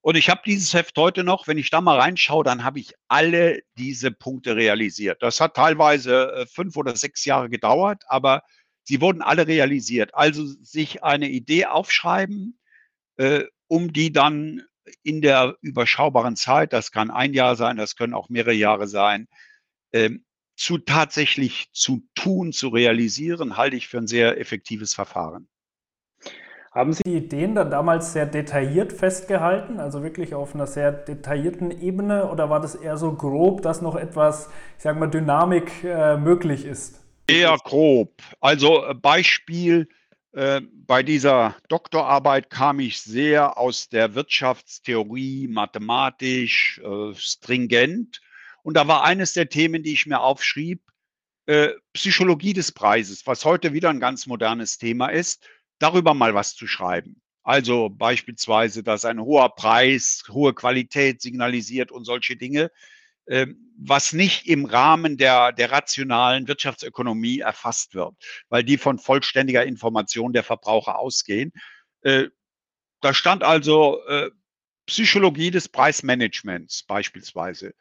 Und 0.00 0.16
ich 0.16 0.30
habe 0.30 0.40
dieses 0.44 0.72
Heft 0.72 0.96
heute 0.96 1.24
noch, 1.24 1.46
wenn 1.46 1.58
ich 1.58 1.70
da 1.70 1.80
mal 1.80 1.98
reinschaue, 1.98 2.42
dann 2.42 2.64
habe 2.64 2.80
ich 2.80 2.94
alle 3.08 3.60
diese 3.76 4.10
Punkte 4.10 4.56
realisiert. 4.56 5.22
Das 5.22 5.40
hat 5.40 5.54
teilweise 5.54 6.32
äh, 6.32 6.46
fünf 6.46 6.76
oder 6.76 6.96
sechs 6.96 7.24
Jahre 7.24 7.50
gedauert, 7.50 8.02
aber 8.08 8.42
sie 8.84 9.00
wurden 9.00 9.22
alle 9.22 9.46
realisiert. 9.46 10.14
Also 10.14 10.44
sich 10.44 11.04
eine 11.04 11.28
Idee 11.28 11.66
aufschreiben, 11.66 12.58
äh, 13.16 13.44
um 13.68 13.92
die 13.92 14.12
dann 14.12 14.62
in 15.02 15.22
der 15.22 15.56
überschaubaren 15.60 16.36
Zeit, 16.36 16.72
das 16.72 16.92
kann 16.92 17.10
ein 17.10 17.34
Jahr 17.34 17.56
sein, 17.56 17.76
das 17.76 17.96
können 17.96 18.14
auch 18.14 18.28
mehrere 18.28 18.52
Jahre 18.52 18.86
sein, 18.86 19.28
ähm, 19.92 20.24
zu 20.56 20.78
tatsächlich 20.78 21.70
zu 21.72 22.02
tun, 22.14 22.52
zu 22.52 22.68
realisieren, 22.68 23.56
halte 23.56 23.76
ich 23.76 23.88
für 23.88 23.98
ein 23.98 24.06
sehr 24.06 24.38
effektives 24.38 24.94
Verfahren. 24.94 25.48
Haben 26.72 26.94
Sie 26.94 27.02
die 27.04 27.16
Ideen 27.16 27.54
dann 27.54 27.70
damals 27.70 28.14
sehr 28.14 28.24
detailliert 28.24 28.94
festgehalten, 28.94 29.78
also 29.78 30.02
wirklich 30.02 30.34
auf 30.34 30.54
einer 30.54 30.66
sehr 30.66 30.90
detaillierten 30.90 31.70
Ebene, 31.82 32.30
oder 32.30 32.48
war 32.48 32.60
das 32.60 32.74
eher 32.74 32.96
so 32.96 33.12
grob, 33.12 33.60
dass 33.60 33.82
noch 33.82 33.94
etwas, 33.94 34.50
ich 34.78 34.82
sage 34.82 34.98
mal, 34.98 35.08
Dynamik 35.08 35.84
äh, 35.84 36.16
möglich 36.16 36.64
ist? 36.64 37.04
Eher 37.26 37.56
grob. 37.62 38.22
Also 38.40 38.86
äh, 38.86 38.94
Beispiel, 38.94 39.82
äh, 39.82 40.01
bei 40.32 41.02
dieser 41.02 41.56
Doktorarbeit 41.68 42.48
kam 42.48 42.80
ich 42.80 43.02
sehr 43.02 43.58
aus 43.58 43.90
der 43.90 44.14
Wirtschaftstheorie, 44.14 45.46
mathematisch, 45.48 46.80
äh, 46.82 47.14
stringent. 47.14 48.20
Und 48.62 48.74
da 48.76 48.88
war 48.88 49.04
eines 49.04 49.34
der 49.34 49.48
Themen, 49.48 49.82
die 49.82 49.92
ich 49.92 50.06
mir 50.06 50.20
aufschrieb, 50.20 50.80
äh, 51.46 51.70
Psychologie 51.92 52.54
des 52.54 52.72
Preises, 52.72 53.26
was 53.26 53.44
heute 53.44 53.72
wieder 53.72 53.90
ein 53.90 54.00
ganz 54.00 54.26
modernes 54.26 54.78
Thema 54.78 55.08
ist, 55.08 55.46
darüber 55.78 56.14
mal 56.14 56.34
was 56.34 56.54
zu 56.54 56.66
schreiben. 56.66 57.20
Also 57.42 57.90
beispielsweise, 57.90 58.82
dass 58.82 59.04
ein 59.04 59.20
hoher 59.20 59.54
Preis 59.54 60.24
hohe 60.30 60.54
Qualität 60.54 61.20
signalisiert 61.20 61.90
und 61.90 62.04
solche 62.04 62.36
Dinge. 62.36 62.70
Ähm, 63.28 63.62
was 63.84 64.12
nicht 64.12 64.46
im 64.46 64.64
Rahmen 64.64 65.16
der, 65.16 65.52
der 65.52 65.72
rationalen 65.72 66.46
Wirtschaftsökonomie 66.46 67.40
erfasst 67.40 67.94
wird, 67.94 68.14
weil 68.48 68.64
die 68.64 68.78
von 68.78 68.98
vollständiger 68.98 69.64
Information 69.64 70.32
der 70.32 70.44
Verbraucher 70.44 70.98
ausgehen. 70.98 71.52
Äh, 72.02 72.28
da 73.00 73.14
stand 73.14 73.42
also 73.42 74.04
äh, 74.06 74.30
Psychologie 74.86 75.50
des 75.50 75.68
Preismanagements 75.68 76.84
beispielsweise. 76.84 77.74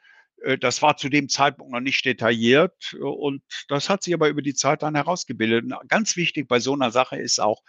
Äh, 0.43 0.57
das 0.57 0.81
war 0.81 0.97
zu 0.97 1.09
dem 1.09 1.29
Zeitpunkt 1.29 1.71
noch 1.71 1.81
nicht 1.81 2.03
detailliert 2.05 2.93
und 2.93 3.43
das 3.67 3.89
hat 3.89 4.03
sich 4.03 4.13
aber 4.13 4.29
über 4.29 4.41
die 4.41 4.55
Zeit 4.55 4.81
dann 4.81 4.95
herausgebildet. 4.95 5.71
Ganz 5.87 6.15
wichtig 6.15 6.47
bei 6.47 6.59
so 6.59 6.73
einer 6.73 6.91
Sache 6.91 7.17
ist 7.17 7.39
auch, 7.39 7.61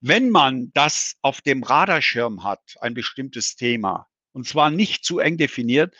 wenn 0.00 0.30
man 0.30 0.70
das 0.74 1.16
auf 1.22 1.40
dem 1.40 1.62
Radarschirm 1.62 2.44
hat, 2.44 2.76
ein 2.80 2.94
bestimmtes 2.94 3.56
Thema, 3.56 4.06
und 4.32 4.46
zwar 4.46 4.70
nicht 4.70 5.04
zu 5.04 5.18
eng 5.18 5.36
definiert, 5.36 5.94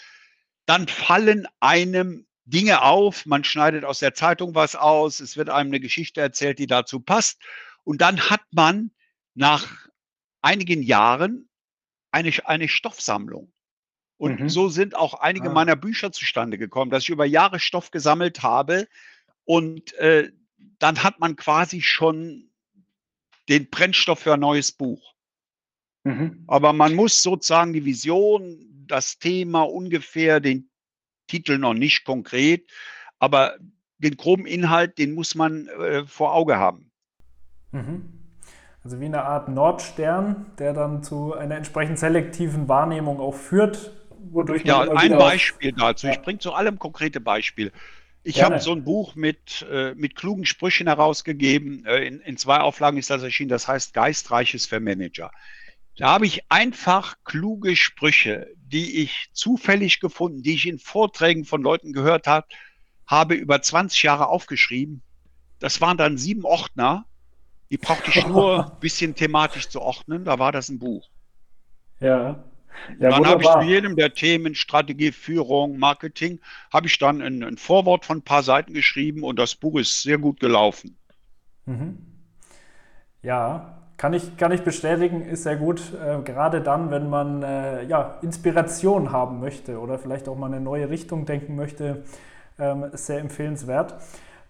dann 0.67 0.89
fallen 0.89 1.47
einem 1.61 2.27
Dinge 2.47 2.83
auf, 2.83 3.27
man 3.27 3.45
schneidet 3.45 3.85
aus 3.85 4.01
der 4.01 4.15
Zeitung 4.15 4.55
was 4.55 4.77
aus, 4.77 5.21
es 5.21 5.37
wird 5.37 5.49
einem 5.49 5.71
eine 5.71 5.81
Geschichte 5.81 6.21
erzählt, 6.21 6.59
die 6.59 6.67
dazu 6.67 7.01
passt. 7.01 7.41
Und 7.85 8.01
dann 8.01 8.31
hat 8.31 8.43
man 8.51 8.91
nach 9.35 9.89
einigen 10.43 10.83
Jahren 10.83 11.49
eine, 12.11 12.33
eine 12.45 12.69
Stoffsammlung. 12.69 13.53
Und 14.17 14.41
mhm. 14.41 14.49
so 14.49 14.69
sind 14.69 14.95
auch 14.95 15.15
einige 15.15 15.51
ah. 15.51 15.53
meiner 15.53 15.77
Bücher 15.77 16.13
zustande 16.13 16.59
gekommen, 16.59 16.91
dass 16.91 17.05
ich 17.05 17.09
über 17.09 17.25
Jahre 17.25 17.59
Stoff 17.59 17.91
gesammelt 17.91 18.43
habe. 18.43 18.89
Und 19.45 19.95
äh, 19.95 20.31
dann 20.79 21.03
hat 21.03 21.19
man 21.19 21.37
quasi 21.37 21.83
schon 21.83 22.51
den 23.49 23.69
Brennstoff 23.69 24.21
für 24.21 24.35
ein 24.35 24.41
neues 24.41 24.73
Buch. 24.73 25.14
Mhm. 26.05 26.45
Aber 26.47 26.73
man 26.73 26.95
muss 26.95 27.23
sozusagen 27.23 27.73
die 27.73 27.85
Vision, 27.85 28.59
das 28.87 29.19
Thema 29.19 29.63
ungefähr, 29.63 30.41
den 30.41 30.69
Titel 31.27 31.59
noch 31.59 31.75
nicht 31.75 32.05
konkret, 32.05 32.71
aber 33.19 33.57
den 33.99 34.17
groben 34.17 34.47
Inhalt, 34.47 34.99
den 34.99 35.15
muss 35.15 35.35
man 35.35 35.67
äh, 35.69 36.05
vor 36.07 36.35
Auge 36.35 36.57
haben. 36.57 36.91
Mhm. 37.73 38.21
Also 38.83 39.01
wie 39.01 39.07
eine 39.07 39.23
Art 39.23 39.49
Nordstern, 39.49 40.53
der 40.59 40.75
dann 40.75 41.03
zu 41.03 41.35
einer 41.35 41.57
entsprechend 41.57 41.99
selektiven 41.99 42.69
Wahrnehmung 42.69 43.19
auch 43.19 43.35
führt. 43.35 43.93
Wodurch 44.31 44.63
ja, 44.65 44.83
ein 44.83 45.17
Beispiel 45.17 45.73
dazu. 45.73 46.07
Ja. 46.07 46.13
Ich 46.13 46.21
bringe 46.21 46.39
zu 46.39 46.53
allem 46.53 46.79
konkrete 46.79 47.21
Beispiele. 47.21 47.73
Ich 48.27 48.43
habe 48.43 48.59
so 48.59 48.73
ein 48.73 48.85
Buch 48.85 49.15
mit, 49.15 49.67
äh, 49.71 49.95
mit 49.95 50.17
klugen 50.17 50.45
Sprüchen 50.47 50.87
herausgegeben. 50.87 51.85
Äh, 51.87 52.07
in, 52.07 52.21
in 52.21 52.37
zwei 52.37 52.59
Auflagen 52.59 52.99
ist 52.99 53.11
das 53.11 53.23
erschienen. 53.23 53.51
Das 53.51 53.69
heißt 53.69 53.95
Geistreiches 53.95 54.67
für 54.67 54.81
Manager. 54.81 55.31
Da 55.97 56.09
habe 56.09 56.27
ich 56.27 56.51
einfach 56.51 57.17
kluge 57.25 57.77
Sprüche, 57.77 58.49
die 58.57 59.03
ich 59.03 59.29
zufällig 59.33 60.01
gefunden, 60.01 60.43
die 60.43 60.55
ich 60.55 60.67
in 60.67 60.79
Vorträgen 60.79 61.45
von 61.45 61.63
Leuten 61.63 61.93
gehört 61.93 62.27
habe, 62.27 62.47
habe 63.07 63.35
über 63.35 63.63
20 63.63 64.03
Jahre 64.03 64.29
aufgeschrieben. 64.29 65.03
Das 65.61 65.81
waren 65.81 65.97
dann 65.97 66.19
sieben 66.19 66.45
Ordner. 66.45 67.07
Die 67.71 67.79
brauchte 67.79 68.11
ich 68.11 68.27
nur 68.27 68.67
ein 68.73 68.81
bisschen 68.81 69.15
thematisch 69.15 69.69
zu 69.69 69.81
ordnen. 69.81 70.25
Da 70.25 70.39
war 70.39 70.51
das 70.51 70.69
ein 70.69 70.81
Buch. 70.81 71.09
Ja. 72.01 72.45
ja 72.99 73.11
dann 73.11 73.27
habe 73.27 73.43
ich 73.43 73.49
zu 73.49 73.61
jedem 73.63 73.95
der 73.95 74.13
Themen 74.15 74.57
Strategie, 74.57 75.13
Führung, 75.13 75.79
Marketing, 75.79 76.41
habe 76.73 76.89
ich 76.89 76.99
dann 76.99 77.23
ein, 77.23 77.45
ein, 77.45 77.57
Vorwort 77.57 78.05
von 78.05 78.19
ein 78.19 78.23
paar 78.23 78.43
Seiten 78.43 78.75
geschrieben 78.75 79.23
und 79.23 79.39
das 79.39 79.55
Buch 79.55 79.79
ist 79.79 80.03
sehr 80.03 80.19
gut 80.19 80.41
gelaufen. 80.41 80.97
Mhm. 81.67 81.99
Ja, 83.23 83.84
kann 84.05 84.13
ich, 84.13 84.37
kann 84.37 84.53
ich 84.53 84.61
bestätigen, 84.61 85.23
ist 85.23 85.45
sehr 85.45 85.57
gut, 85.57 85.81
äh, 85.95 86.21
gerade 86.21 86.61
dann, 86.61 86.91
wenn 86.91 87.09
man 87.09 87.43
äh, 87.43 87.85
ja, 87.85 88.19
Inspiration 88.21 89.13
haben 89.13 89.41
möchte 89.41 89.81
oder 89.81 89.99
vielleicht 89.99 90.29
auch 90.29 90.37
mal 90.37 90.53
eine 90.53 90.61
neue 90.61 90.91
Richtung 90.91 91.25
denken 91.25 91.57
möchte, 91.57 92.05
ähm, 92.59 92.91
sehr 92.93 93.21
empfehlenswert. 93.21 93.95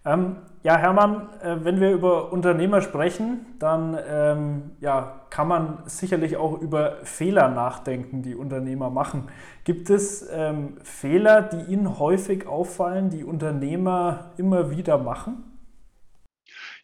Ähm, 0.05 0.38
ja, 0.64 0.77
Hermann, 0.77 1.29
äh, 1.40 1.59
wenn 1.62 1.79
wir 1.79 1.93
über 1.93 2.33
Unternehmer 2.33 2.81
sprechen, 2.81 3.47
dann 3.61 3.97
ähm, 4.11 4.73
ja, 4.81 5.21
kann 5.31 5.47
man 5.47 5.79
sicherlich 5.87 6.37
auch 6.37 6.61
über 6.61 6.97
Fehler 7.05 7.49
nachdenken, 7.49 8.23
die 8.23 8.35
Unternehmer 8.35 8.90
machen. 8.90 9.29
Gibt 9.62 9.88
es 9.88 10.29
ähm, 10.33 10.79
Fehler, 10.83 11.43
die 11.43 11.73
Ihnen 11.73 12.01
häufig 12.01 12.49
auffallen, 12.49 13.09
die 13.09 13.23
Unternehmer 13.23 14.33
immer 14.37 14.73
wieder 14.73 14.99
machen? 14.99 15.45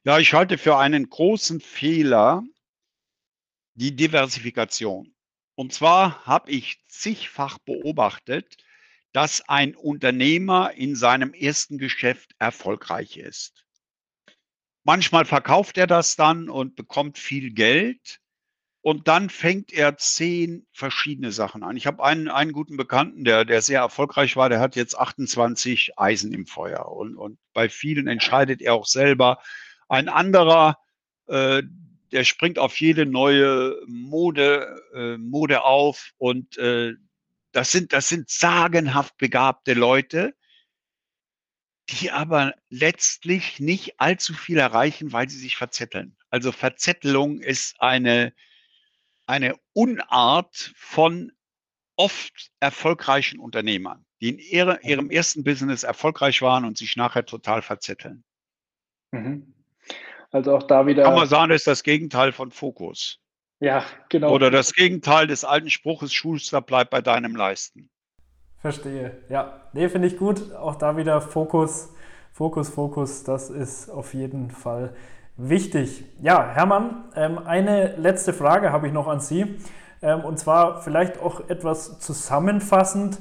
Ja, 0.05 0.21
ich 0.21 0.33
halte 0.33 0.57
für 0.57 0.79
einen 0.79 1.11
großen 1.11 1.59
Fehler 1.59 2.45
die 3.81 3.97
Diversifikation. 3.97 5.15
Und 5.55 5.73
zwar 5.73 6.27
habe 6.27 6.51
ich 6.51 6.85
zigfach 6.89 7.59
beobachtet, 7.59 8.59
dass 9.13 9.49
ein 9.49 9.75
Unternehmer 9.75 10.73
in 10.75 10.95
seinem 10.95 11.33
ersten 11.33 11.79
Geschäft 11.79 12.35
erfolgreich 12.39 13.17
ist. 13.17 13.65
Manchmal 14.85 15.25
verkauft 15.25 15.79
er 15.79 15.87
das 15.87 16.15
dann 16.15 16.51
und 16.51 16.77
bekommt 16.77 17.19
viel 17.19 17.53
Geld. 17.53 18.21
Und 18.83 19.09
dann 19.09 19.29
fängt 19.29 19.73
er 19.73 19.97
zehn 19.99 20.67
verschiedene 20.73 21.33
Sachen 21.33 21.63
an. 21.63 21.77
Ich 21.77 21.87
habe 21.87 22.03
einen, 22.03 22.29
einen 22.29 22.53
guten 22.53 22.77
Bekannten, 22.77 23.25
der, 23.25 23.45
der 23.45 23.61
sehr 23.61 23.81
erfolgreich 23.81 24.37
war, 24.37 24.49
der 24.49 24.61
hat 24.61 24.77
jetzt 24.77 24.97
28 24.97 25.99
Eisen 25.99 26.33
im 26.33 26.47
Feuer. 26.47 26.87
Und, 26.87 27.17
und 27.17 27.39
bei 27.53 27.69
vielen 27.69 28.09
entscheidet 28.09 28.63
er 28.63 28.75
auch 28.75 28.87
selber. 28.87 29.43
Ein 29.89 30.09
anderer, 30.09 30.79
äh, 31.27 31.63
der 32.13 32.25
springt 32.25 32.59
auf 32.59 32.81
jede 32.81 33.07
neue 33.07 33.77
Mode, 33.87 34.83
äh, 34.95 35.17
Mode 35.17 35.63
auf 35.63 36.13
und 36.19 36.57
äh, 36.59 36.95
das 37.53 37.73
sind, 37.73 37.93
das 37.93 38.09
sind 38.09 38.31
sagenhaft 38.31 39.17
begabte 39.17 39.75
Leute, 39.75 40.35
die 41.89 42.11
aber 42.11 42.55
letztlich 42.69 43.59
nicht 43.59 44.01
allzu 44.01 44.35
viel 44.35 44.59
erreichen, 44.59 45.13
weil 45.13 45.29
sie 45.29 45.39
sich 45.39 45.57
verzetteln. 45.57 46.17
Also 46.29 46.53
Verzettelung 46.53 47.41
ist 47.41 47.81
eine, 47.81 48.33
eine 49.27 49.57
Unart 49.73 50.73
von 50.77 51.33
oft 51.97 52.51
erfolgreichen 52.61 53.41
Unternehmern, 53.41 54.07
die 54.21 54.31
in 54.31 54.39
ihre, 54.39 54.81
ihrem 54.83 55.11
ersten 55.11 55.43
Business 55.43 55.83
erfolgreich 55.83 56.41
waren 56.41 56.65
und 56.65 56.79
sich 56.79 56.97
nachher 56.97 57.27
total 57.27 57.63
verzetteln. 57.63 58.25
Mhm. 59.13 59.60
Also 60.31 60.57
auch 60.57 60.63
da 60.63 60.87
wieder. 60.87 61.07
Amazon 61.07 61.51
ist 61.51 61.67
das 61.67 61.83
Gegenteil 61.83 62.33
von 62.33 62.51
Fokus. 62.51 63.19
Ja, 63.59 63.85
genau. 64.09 64.33
Oder 64.33 64.51
das 64.51 64.73
Gegenteil 64.73 65.27
des 65.27 65.45
alten 65.45 65.71
Spruches, 65.71 66.13
Schuster 66.13 66.63
bleibt 66.63 66.91
bei 66.91 67.03
deinem 67.03 67.37
Leisten. 67.37 67.91
Verstehe. 68.59 69.19
Ja, 69.29 69.61
nee, 69.73 69.89
finde 69.89 70.09
ich 70.09 70.17
gut. 70.17 70.55
Auch 70.55 70.77
da 70.77 70.97
wieder 70.97 71.21
Fokus, 71.21 71.93
Fokus, 72.33 72.69
Fokus. 72.69 73.25
Das 73.25 73.51
ist 73.51 73.91
auf 73.91 74.15
jeden 74.15 74.51
Fall 74.51 74.95
wichtig. 75.37 76.05
Ja, 76.21 76.51
Hermann, 76.53 77.05
ähm, 77.17 77.39
eine 77.39 77.97
letzte 77.97 78.33
Frage 78.33 78.73
habe 78.73 78.87
ich 78.87 78.93
noch 78.93 79.09
an 79.09 79.21
Sie. 79.21 79.59
Ähm, 80.03 80.21
und 80.21 80.39
zwar 80.39 80.83
vielleicht 80.83 81.21
auch 81.21 81.49
etwas 81.49 82.01
zusammenfassend. 82.01 83.19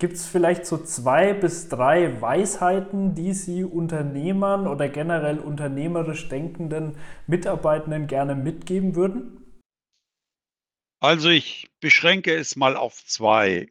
Gibt 0.00 0.14
es 0.14 0.26
vielleicht 0.26 0.64
so 0.64 0.82
zwei 0.82 1.34
bis 1.34 1.68
drei 1.68 2.22
Weisheiten, 2.22 3.14
die 3.14 3.34
Sie 3.34 3.64
Unternehmern 3.64 4.66
oder 4.66 4.88
generell 4.88 5.38
unternehmerisch 5.38 6.26
denkenden 6.30 6.96
Mitarbeitenden 7.26 8.06
gerne 8.06 8.34
mitgeben 8.34 8.94
würden? 8.96 9.60
Also 11.00 11.28
ich 11.28 11.70
beschränke 11.80 12.34
es 12.34 12.56
mal 12.56 12.76
auf 12.76 13.04
zwei. 13.04 13.70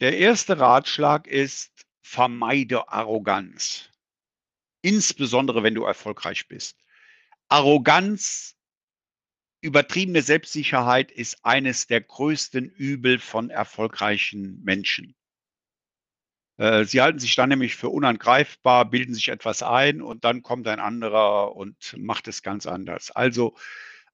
Der 0.00 0.18
erste 0.18 0.58
Ratschlag 0.58 1.26
ist, 1.26 1.86
vermeide 2.02 2.90
Arroganz. 2.90 3.88
Insbesondere 4.82 5.62
wenn 5.62 5.74
du 5.74 5.84
erfolgreich 5.84 6.46
bist. 6.46 6.76
Arroganz, 7.48 8.55
übertriebene 9.60 10.22
Selbstsicherheit 10.22 11.10
ist 11.10 11.44
eines 11.44 11.86
der 11.86 12.00
größten 12.00 12.68
Übel 12.68 13.18
von 13.18 13.50
erfolgreichen 13.50 14.62
Menschen. 14.62 15.14
Äh, 16.58 16.84
sie 16.84 17.00
halten 17.00 17.18
sich 17.18 17.34
dann 17.34 17.48
nämlich 17.48 17.76
für 17.76 17.88
unangreifbar, 17.88 18.88
bilden 18.88 19.14
sich 19.14 19.28
etwas 19.28 19.62
ein 19.62 20.02
und 20.02 20.24
dann 20.24 20.42
kommt 20.42 20.66
ein 20.68 20.80
anderer 20.80 21.54
und 21.56 21.94
macht 21.98 22.28
es 22.28 22.42
ganz 22.42 22.66
anders. 22.66 23.10
Also 23.10 23.56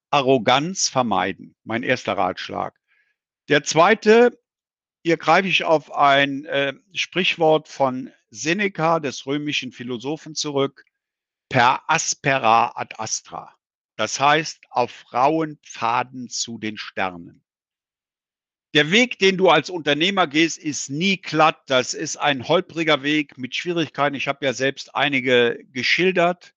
Arroganz 0.09 0.89
vermeiden. 0.89 1.55
Mein 1.63 1.83
erster 1.83 2.17
Ratschlag. 2.17 2.79
Der 3.49 3.63
zweite, 3.63 4.39
hier 5.03 5.17
greife 5.17 5.47
ich 5.47 5.63
auf 5.63 5.91
ein 5.91 6.45
äh, 6.45 6.73
Sprichwort 6.93 7.67
von 7.67 8.11
Seneca, 8.29 8.99
des 8.99 9.25
römischen 9.25 9.71
Philosophen, 9.71 10.35
zurück. 10.35 10.85
Per 11.49 11.81
aspera 11.87 12.73
ad 12.75 12.95
astra. 12.97 13.55
Das 14.03 14.19
heißt, 14.19 14.65
auf 14.69 15.13
rauen 15.13 15.59
Pfaden 15.63 16.27
zu 16.27 16.57
den 16.57 16.77
Sternen. 16.77 17.41
Der 18.73 18.91
Weg, 18.91 19.17
den 19.17 19.37
du 19.37 19.49
als 19.49 19.69
Unternehmer 19.69 20.27
gehst, 20.27 20.57
ist 20.57 20.89
nie 20.89 21.21
glatt. 21.21 21.61
Das 21.67 21.93
ist 21.93 22.17
ein 22.17 22.45
holpriger 22.45 23.01
Weg 23.01 23.37
mit 23.37 23.55
Schwierigkeiten. 23.55 24.17
Ich 24.17 24.27
habe 24.27 24.43
ja 24.45 24.51
selbst 24.51 24.93
einige 24.93 25.63
geschildert 25.71 26.53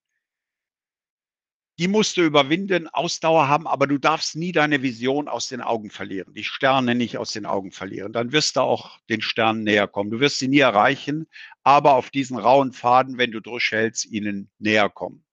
die 1.79 1.89
musst 1.89 2.17
du 2.17 2.23
überwinden, 2.23 2.89
Ausdauer 2.89 3.49
haben, 3.49 3.67
aber 3.67 3.87
du 3.87 3.99
darfst 3.99 4.35
nie 4.35 4.51
deine 4.51 4.81
Vision 4.81 5.29
aus 5.29 5.49
den 5.49 5.61
Augen 5.61 5.91
verlieren, 5.91 6.33
die 6.33 6.45
Sterne 6.45 6.95
nicht 6.95 7.19
aus 7.19 7.33
den 7.33 7.45
Augen 7.45 7.71
verlieren. 7.71 8.15
Dann 8.15 8.33
wirst 8.33 8.57
du 8.57 8.61
auch 8.61 8.99
den 9.11 9.21
Sternen 9.21 9.63
näher 9.63 9.87
kommen. 9.87 10.11
Du 10.11 10.19
wirst 10.19 10.39
sie 10.39 10.49
nie 10.49 10.61
erreichen, 10.61 11.27
aber 11.65 11.95
auf 11.97 12.09
diesen 12.09 12.39
rauen 12.39 12.73
Pfaden, 12.73 13.19
wenn 13.19 13.31
du 13.31 13.41
durchhältst, 13.41 14.07
ihnen 14.07 14.51
näher 14.59 14.89
kommen. 14.89 15.26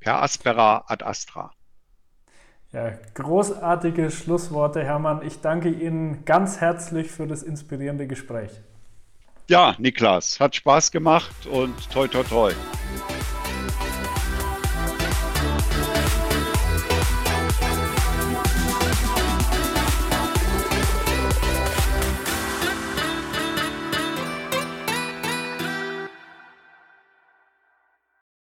Per 0.00 0.22
aspera 0.22 0.84
ad 0.86 1.02
astra. 1.02 1.52
Ja, 2.72 2.92
großartige 3.14 4.10
Schlussworte, 4.10 4.84
Hermann. 4.84 5.26
Ich 5.26 5.40
danke 5.40 5.68
Ihnen 5.68 6.24
ganz 6.24 6.60
herzlich 6.60 7.10
für 7.10 7.26
das 7.26 7.42
inspirierende 7.42 8.06
Gespräch. 8.06 8.50
Ja, 9.48 9.74
Niklas, 9.78 10.38
hat 10.38 10.54
Spaß 10.54 10.92
gemacht 10.92 11.46
und 11.46 11.90
toi, 11.90 12.06
toi, 12.06 12.22
toi. 12.22 12.52